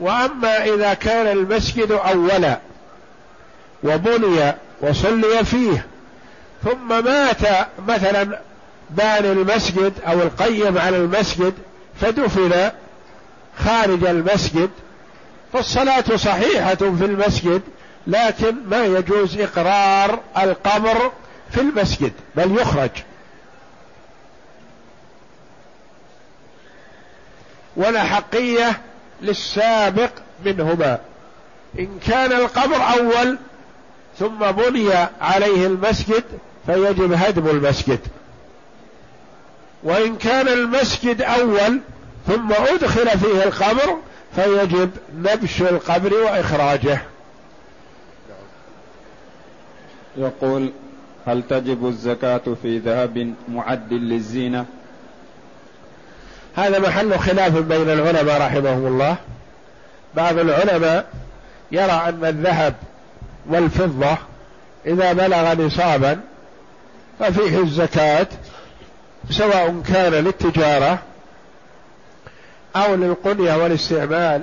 [0.00, 2.58] وأما إذا كان المسجد أولا
[3.84, 5.86] وبني وصلي فيه
[6.64, 8.40] ثم مات مثلا
[8.90, 11.54] باني المسجد أو القيم على المسجد
[12.00, 12.70] فدفن
[13.64, 14.70] خارج المسجد
[15.52, 17.62] فالصلاة صحيحة في المسجد
[18.06, 21.12] لكن ما يجوز إقرار القبر
[21.52, 22.90] في المسجد بل يخرج.
[27.76, 28.80] ولا حقية
[29.22, 30.10] للسابق
[30.44, 30.98] منهما.
[31.78, 33.38] إن كان القبر أول
[34.18, 36.24] ثم بني عليه المسجد
[36.66, 38.00] فيجب هدم المسجد.
[39.82, 41.80] وإن كان المسجد أول
[42.26, 43.96] ثم أدخل فيه القبر
[44.34, 47.02] فيجب نبش القبر وإخراجه.
[50.16, 50.72] يقول
[51.26, 54.66] هل تجب الزكاة في ذهب معد للزينة؟
[56.54, 59.16] هذا محل خلاف بين العلماء رحمهم الله.
[60.14, 61.06] بعض العلماء
[61.72, 62.74] يرى أن الذهب
[63.48, 64.16] والفضة
[64.86, 66.20] إذا بلغ نصابا
[67.18, 68.26] ففيه الزكاة
[69.30, 70.98] سواء كان للتجارة
[72.76, 74.42] أو للقنية والاستعمال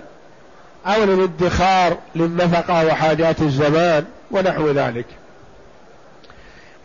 [0.86, 5.06] أو للادخار للنفقة وحاجات الزمان ونحو ذلك.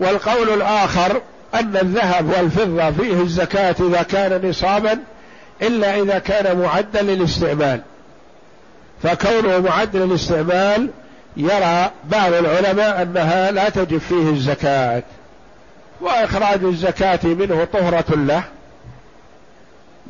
[0.01, 1.20] والقول الآخر
[1.55, 4.99] أن الذهب والفضة فيه الزكاة إذا كان نصابا
[5.62, 7.80] إلا إذا كان معدا للاستعمال.
[9.03, 10.90] فكونه معد للاستعمال
[11.36, 15.03] يرى بعض العلماء أنها لا تجب فيه الزكاة.
[16.01, 18.42] وإخراج الزكاة منه طهرة له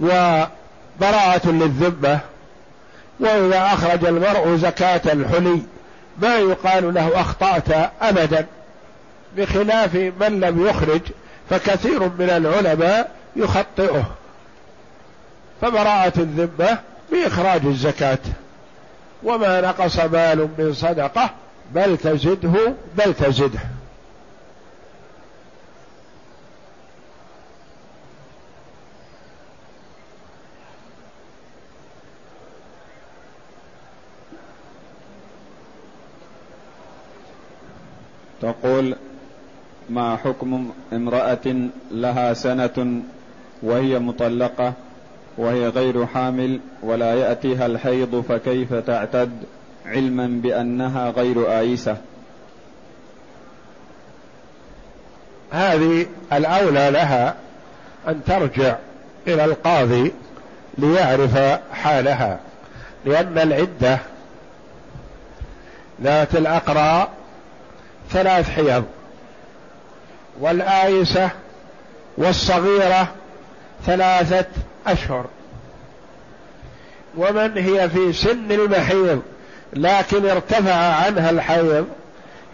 [0.00, 2.18] وبراءة للذمة
[3.20, 5.62] وإذا أخرج المرء زكاة الحلي
[6.18, 8.46] ما يقال له أخطأت أبدا.
[9.36, 11.00] بخلاف من لم يخرج
[11.50, 14.04] فكثير من العلماء يخطئه.
[15.60, 16.78] فبراءة الذمة
[17.12, 18.18] بإخراج الزكاة.
[19.22, 21.30] وما نقص مال من صدقة
[21.72, 23.60] بل تزده بل تزده.
[38.42, 38.96] تقول
[39.90, 43.02] ما حكم امرأة لها سنة
[43.62, 44.72] وهي مطلقة
[45.38, 49.30] وهي غير حامل ولا يأتيها الحيض فكيف تعتد
[49.86, 51.96] علما بأنها غير آيسة؟
[55.50, 57.34] هذه الأولى لها
[58.08, 58.76] أن ترجع
[59.26, 60.12] إلى القاضي
[60.78, 61.38] ليعرف
[61.72, 62.40] حالها
[63.04, 63.98] لأن العدة
[66.02, 67.10] ذات الأقراء
[68.10, 68.84] ثلاث حيض.
[70.40, 71.30] والآيسة
[72.18, 73.08] والصغيرة
[73.86, 74.46] ثلاثة
[74.86, 75.26] أشهر.
[77.16, 79.22] ومن هي في سن المحيض
[79.72, 81.86] لكن ارتفع عنها الحيض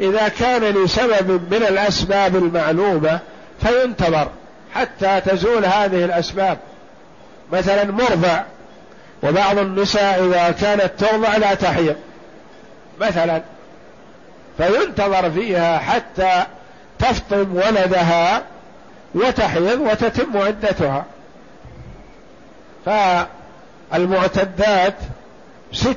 [0.01, 3.19] إذا كان لسبب من الأسباب المعلومة
[3.63, 4.29] فينتظر
[4.75, 6.59] حتى تزول هذه الأسباب.
[7.53, 8.43] مثلا مرضع
[9.23, 11.97] وبعض النساء إذا كانت ترضع لا تحيض
[13.01, 13.43] مثلا
[14.59, 16.47] فينتظر فيها حتى
[17.01, 18.43] تفطم ولدها
[19.15, 21.05] وتحيض وتتم عدتها.
[23.93, 24.95] فالمعتدات
[25.73, 25.97] ست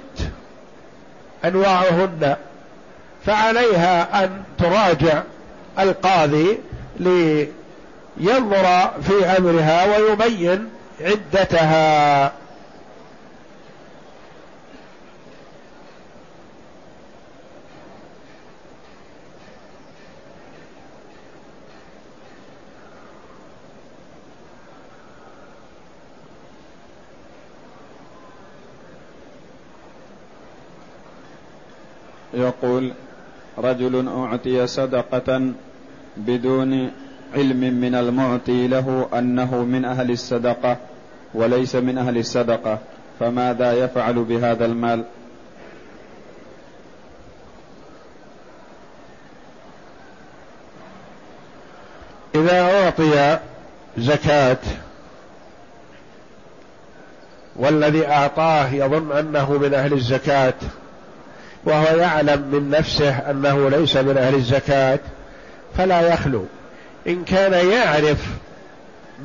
[1.45, 2.35] أنواعهن
[3.25, 5.21] فعليها أن تراجع
[5.79, 6.57] القاضي
[6.99, 10.69] لينظر في أمرها ويبين
[11.01, 12.31] عدتها.
[32.33, 32.91] يقول
[33.57, 35.51] رجل أعطي صدقة
[36.17, 36.91] بدون
[37.35, 40.77] علم من المعطي له أنه من أهل الصدقة
[41.33, 42.79] وليس من أهل الصدقة
[43.19, 45.03] فماذا يفعل بهذا المال؟
[52.35, 53.39] إذا أعطي
[53.97, 54.57] زكاة
[57.55, 60.53] والذي أعطاه يظن أنه من أهل الزكاة
[61.65, 64.99] وهو يعلم من نفسه أنه ليس من أهل الزكاة
[65.77, 66.45] فلا يخلو.
[67.07, 68.17] إن كان يعرف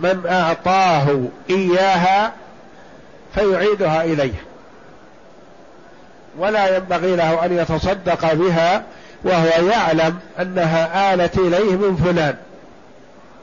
[0.03, 2.32] من أعطاه إياها
[3.34, 4.43] فيعيدها إليه.
[6.39, 8.82] ولا ينبغي له أن يتصدق بها
[9.24, 12.34] وهو يعلم أنها آلت إليه من فلان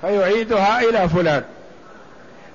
[0.01, 1.43] فيعيدها إلى فلان.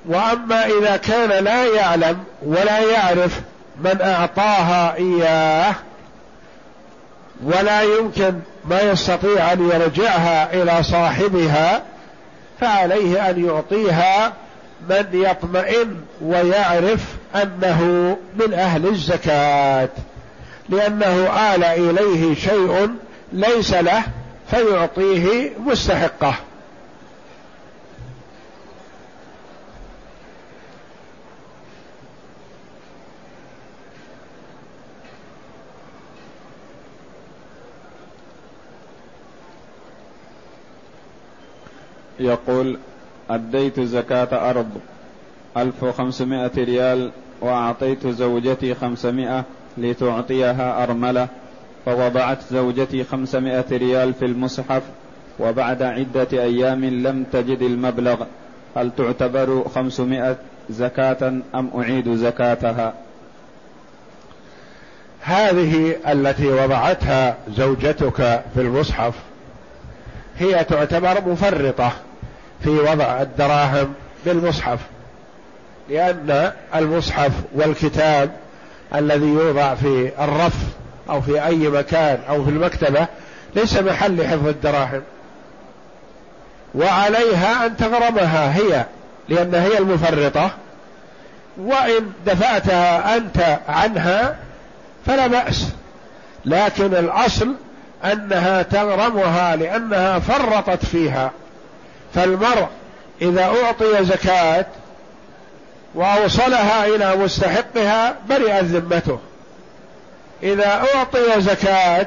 [0.06, 3.40] وأما إذا كان لا يعلم ولا يعرف
[3.84, 5.74] من أعطاها إياه
[7.44, 8.34] ولا يمكن
[8.64, 11.82] ما يستطيع أن يرجعها إلى صاحبها
[12.60, 14.32] فعليه أن يعطيها
[14.88, 17.00] من يطمئن ويعرف
[17.34, 19.88] أنه من أهل الزكاة.
[20.68, 22.88] لأنه آل إليه شيء
[23.32, 24.02] ليس له
[24.50, 26.34] فيعطيه مستحقه.
[42.20, 42.78] يقول
[43.30, 44.70] أديت زكاة أرض
[45.56, 47.10] ألف وخمسمائة ريال
[47.40, 49.44] وأعطيت زوجتي خمسمائة
[49.78, 51.28] لتعطيها أرملة
[51.86, 54.82] فوضعت زوجتي خمسمائة ريال في المصحف
[55.40, 58.24] وبعد عدة أيام لم تجد المبلغ.
[58.76, 60.36] هل تعتبر خمسمائة
[60.70, 62.94] زكاة أم أعيد زكاتها؟
[65.20, 69.14] هذه التي وضعتها زوجتك في المصحف
[70.38, 71.92] هي تعتبر مفرطة.
[72.64, 73.94] في وضع الدراهم
[74.26, 74.78] بالمصحف
[75.88, 78.30] لأن المصحف والكتاب
[78.94, 80.56] الذي يوضع في الرف
[81.10, 83.06] أو في أي مكان أو في المكتبة
[83.56, 85.02] ليس محل حفظ الدراهم.
[86.74, 88.84] وعليها أن تغرمها هي
[89.28, 90.50] لأن هي المفرطة.
[91.58, 94.36] وإن دفعتها أنت عنها
[95.06, 95.68] فلا بأس.
[96.44, 97.54] لكن الأصل
[98.04, 101.30] أنها تغرمها لأنها فرطت فيها.
[102.14, 102.68] فالمرء
[103.22, 104.66] إذا أعطي زكاة
[105.94, 109.18] وأوصلها إلى مستحقها برئت ذمته.
[110.42, 112.06] إذا أعطي زكاة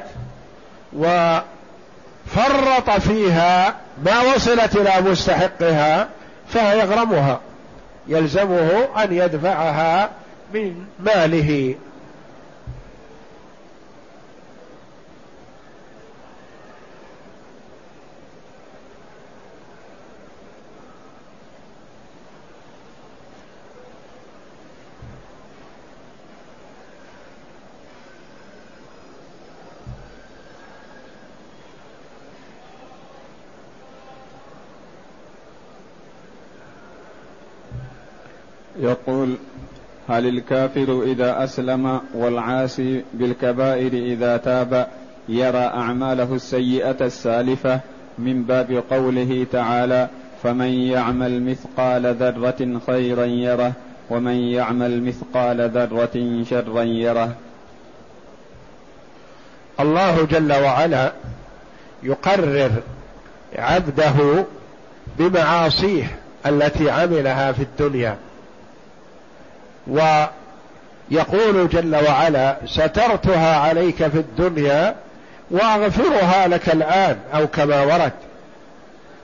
[0.92, 3.74] وفرط فيها
[4.04, 6.08] ما وصلت إلى مستحقها
[6.48, 7.40] فيغرمها
[8.08, 10.10] يلزمه أن يدفعها
[10.54, 11.74] من ماله
[38.94, 39.36] يقول
[40.14, 44.86] هل الكافر إذا أسلم والعاصي بالكبائر إذا تاب
[45.28, 47.80] يرى أعماله السيئة السالفة
[48.18, 50.08] من باب قوله تعالى
[50.42, 53.72] فمن يعمل مثقال ذرة خيرا يره
[54.10, 57.34] ومن يعمل مثقال ذرة شرا يره.
[59.80, 61.12] الله جل وعلا
[62.02, 62.70] يقرر
[63.58, 64.44] عبده
[65.18, 68.16] بمعاصيه التي عملها في الدنيا.
[69.86, 74.94] ويقول جل وعلا سترتها عليك في الدنيا
[75.50, 78.12] واغفرها لك الآن أو كما ورد.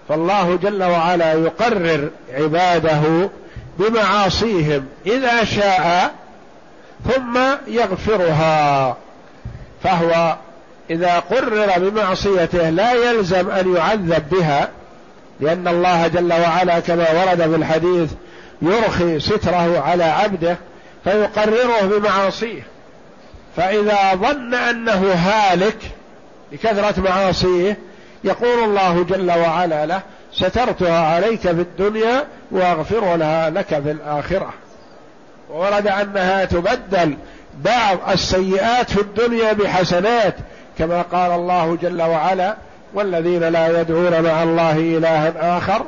[0.08, 3.30] فالله جل وعلا يقرر عباده
[3.78, 6.10] بمعاصيهم إذا شاء
[7.08, 8.96] ثم يغفرها.
[9.82, 10.36] فهو
[10.90, 14.68] إذا قرر بمعصيته لا يلزم أن يعذب بها
[15.40, 18.10] لأن الله جل وعلا كما ورد في الحديث
[18.62, 20.56] يرخي ستره على عبده
[21.04, 22.62] فيقرره بمعاصيه.
[23.56, 25.78] فإذا ظن أنه هالك
[26.52, 27.78] لكثره معاصيه
[28.24, 30.00] يقول الله جل وعلا له
[30.32, 34.52] سترتها عليك في الدنيا وأغفر لها لك في الآخرة.
[35.50, 37.16] ورد أنها تبدل
[37.64, 40.34] بعض السيئات في الدنيا بحسنات
[40.78, 42.56] كما قال الله جل وعلا
[42.94, 45.82] والذين لا يدعون مع الله إلها آخر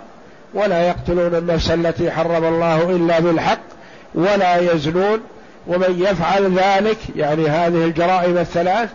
[0.55, 3.61] ولا يقتلون النفس التي حرم الله إلا بالحق
[4.15, 5.21] ولا يزنون.
[5.67, 8.89] ومن يفعل ذلك يعني هذه الجرائم الثلاث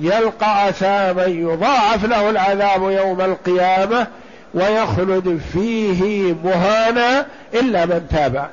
[0.00, 4.06] يلقى أثاما يضاعف له العذاب يوم القيامة
[4.54, 8.48] ويخلد فيه مهانا إلا من تاب.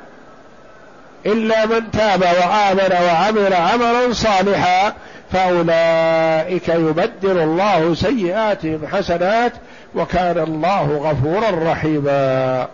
[1.26, 4.94] إلا من تاب وآمن وعمل عملا صالحا
[5.32, 9.52] فأولئك يبدل الله سيئاتهم حسنات
[9.96, 12.68] وكان الله غفورا رحيما.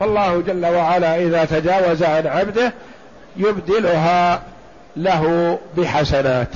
[0.00, 2.72] فالله جل وعلا إذا تجاوز عن عبده
[3.36, 4.42] يبدلها
[4.96, 6.48] له بحسنات.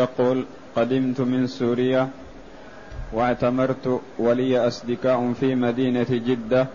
[0.00, 0.44] يقول
[0.76, 2.08] قدمت من سوريا
[3.12, 6.66] واعتمرت ولي أصدقاء في مدينة جدة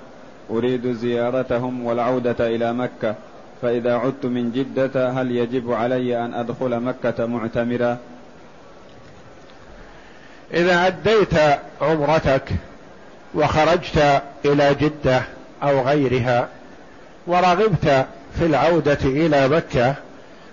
[0.49, 3.15] أريد زيارتهم والعودة إلى مكة.
[3.61, 7.97] فإذا عدت من جدة هل يجب علي أن أدخل مكة معتمرا؟
[10.53, 11.33] إذا أديت
[11.81, 12.49] عمرتك
[13.35, 15.21] وخرجت إلى جدة
[15.63, 16.47] أو غيرها
[17.27, 18.05] ورغبت
[18.39, 19.95] في العودة إلى مكة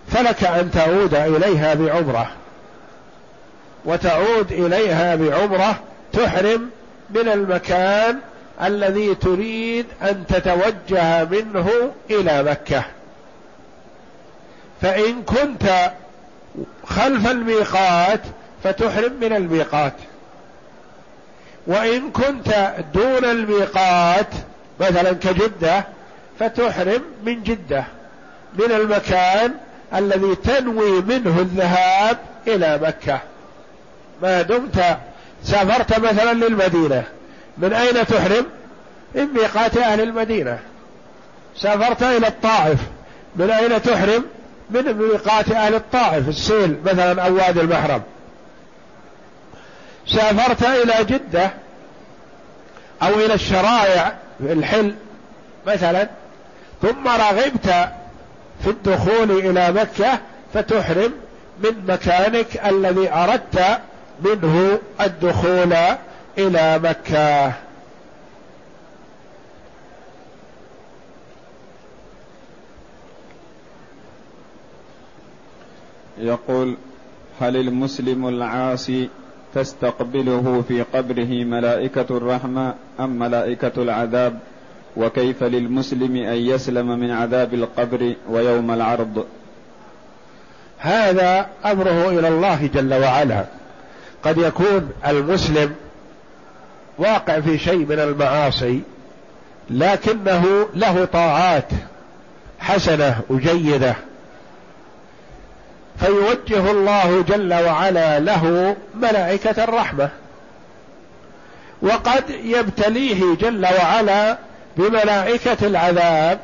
[0.08, 2.30] فلك أن تعود إليها بعمرة.
[3.84, 5.80] وتعود إليها بعمرة
[6.12, 6.70] تحرم
[7.10, 8.18] من المكان
[8.62, 11.70] الذي تريد أن تتوجه منه
[12.10, 12.84] إلى مكة.
[14.82, 15.92] فإن كنت
[16.86, 18.20] خلف الميقات
[18.64, 19.92] فتحرم من الميقات.
[21.66, 24.34] وإن كنت دون الميقات
[24.80, 25.84] مثلا كجدة
[26.38, 27.84] فتحرم من جدة
[28.58, 29.54] من المكان
[29.94, 33.20] الذي تنوي منه الذهاب إلى مكة.
[34.22, 34.98] ما دمت
[35.44, 37.04] سافرت مثلا للمدينة.
[37.58, 38.46] من أين تحرم؟
[39.14, 40.58] من ميقات أهل المدينة.
[41.56, 42.78] سافرت إلى الطائف.
[43.36, 44.24] من أين تحرم؟
[44.70, 46.28] من ميقات أهل الطائف.
[46.28, 48.02] السيل مثلا أو وادي المحرم.
[50.06, 51.50] سافرت إلى جدة
[53.02, 54.94] أو إلى الشرائع في الحل
[55.66, 56.08] مثلا.
[56.82, 57.88] ثم رغبت
[58.64, 60.18] في الدخول إلى مكة
[60.54, 61.12] فتحرم
[61.58, 63.80] من مكانك الذي أردت
[64.24, 65.74] منه الدخول
[66.38, 67.52] إلى مكة.
[76.18, 76.76] يقول
[77.40, 79.08] هل المسلم العاصي
[79.54, 84.38] تستقبله في قبره ملائكة الرحمة أم ملائكة العذاب؟
[84.96, 89.26] وكيف للمسلم أن يسلم من عذاب القبر ويوم العرض؟
[90.78, 93.44] هذا أمره إلى الله جل وعلا.
[94.24, 95.74] قد يكون المسلم
[96.98, 98.80] واقع في شيء من المعاصي
[99.70, 101.68] لكنه له طاعات
[102.60, 103.94] حسنة وجيدة.
[106.00, 110.08] فيوجه الله جل وعلا له ملائكة الرحمة.
[111.82, 114.38] وقد يبتليه جل وعلا
[114.76, 116.38] بملائكة العذاب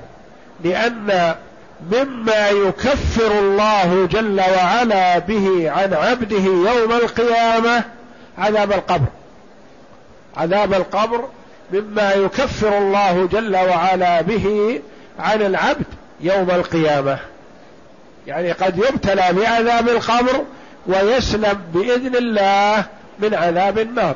[0.65, 1.35] لأن
[1.81, 7.85] مما يكفر الله جل وعلا به عن عبده يوم القيامة
[8.39, 9.07] عذاب القبر.
[10.37, 11.29] عذاب القبر
[11.73, 14.81] مما يكفر الله جل وعلا به
[15.19, 15.87] عن العبد
[16.21, 17.19] يوم القيامة.
[18.27, 20.45] يعني قد يبتلى بعذاب القبر
[20.87, 22.85] ويسلم بإذن الله
[23.19, 24.15] من عذاب النار.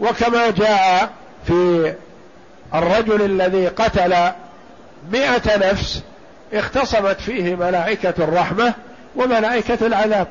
[0.00, 1.10] وكما جاء
[1.46, 1.94] في
[2.74, 4.14] الرجل الذي قتل
[5.12, 6.02] مئة نفس
[6.58, 8.74] اختصمت فيه ملائكة الرحمة
[9.16, 10.26] وملائكة العذاب.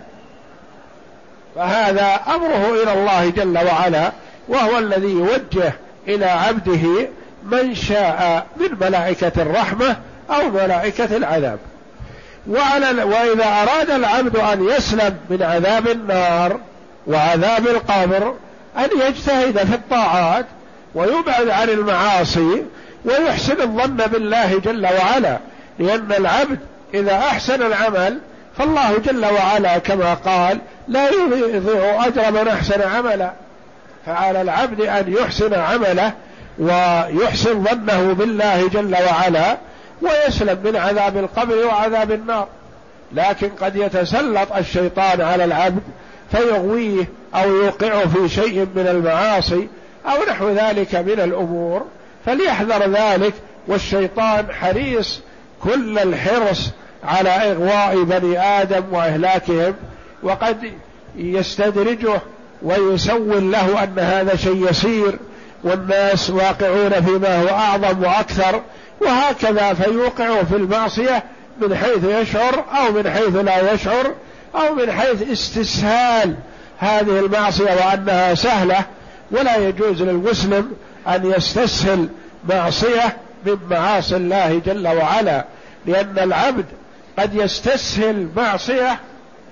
[1.55, 4.11] فهذا أمره إلى الله جل وعلا
[4.47, 5.73] وهو الذي يوجه
[6.07, 7.09] إلى عبده
[7.43, 9.97] من شاء من ملائكة الرحمة
[10.30, 11.59] أو ملائكة العذاب.
[12.49, 16.59] وعلى وإذا أراد العبد أن يسلم من عذاب النار
[17.07, 18.34] وعذاب القبر
[18.78, 20.45] أن يجتهد في الطاعات
[20.95, 22.63] ويبعد عن المعاصي
[23.05, 25.39] ويحسن الظن بالله جل وعلا.
[25.80, 26.59] لأن العبد
[26.93, 28.19] إذا أحسن العمل
[28.57, 33.32] فالله جل وعلا كما قال لا يضيع أجر من أحسن عملا.
[34.05, 36.13] فعلى العبد أن يحسن عمله
[36.59, 39.57] ويحسن ظنه بالله جل وعلا
[40.01, 42.47] ويسلم من عذاب القبر وعذاب النار.
[43.11, 45.84] لكن قد يتسلط الشيطان على العبد
[46.32, 47.05] فيغويه
[47.36, 49.67] أو يوقعه في شيء من المعاصي
[50.05, 51.86] أو نحو ذلك من الأمور
[52.26, 53.34] فليحذر ذلك
[53.67, 55.21] والشيطان حريص
[55.64, 56.70] كل الحرص
[57.03, 59.74] على إغواء بني آدم وإهلاكهم
[60.24, 60.72] وقد
[61.16, 62.22] يستدرجه
[62.62, 65.20] ويسول له أن هذا شيء يسير
[65.64, 68.62] والناس واقعون فيما هو أعظم وأكثر
[69.01, 71.24] وهكذا فيوقعه في المعصية
[71.62, 74.14] من حيث يشعر أو من حيث لا يشعر
[74.56, 76.36] أو من حيث استسهال
[76.80, 78.86] هذه المعصية وأنها سهلة.
[79.32, 80.72] ولا يجوز للمسلم
[81.08, 82.08] أن يستسهل
[82.49, 85.46] معصية من معاصي الله جل وعلا
[85.86, 86.66] لأن العبد
[87.20, 89.00] قد يستسهل معصية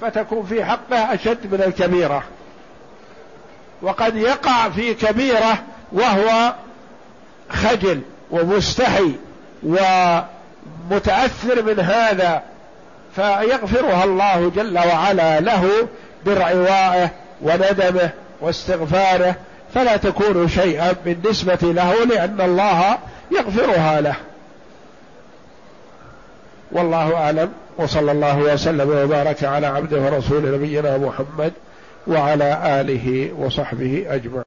[0.01, 2.23] فتكون في حقه أشد من الكبيرة.
[3.81, 6.53] وقد يقع في كبيرة وهو
[7.49, 9.11] خجل ومستحي
[9.63, 12.41] ومتأثر من هذا
[13.15, 15.87] فيغفرها الله جل وعلا له
[16.25, 17.09] برعوائه
[17.41, 18.09] وندمه
[18.41, 19.35] واستغفاره
[19.73, 22.97] فلا تكون شيئا بالنسبة له لأن الله
[23.35, 24.15] يغفرها له.
[26.71, 31.53] والله أعلم وصلى الله وسلم وبارك على عبده ورسول نبينا محمد
[32.07, 34.41] وعلى آله وصحبه أجمعين.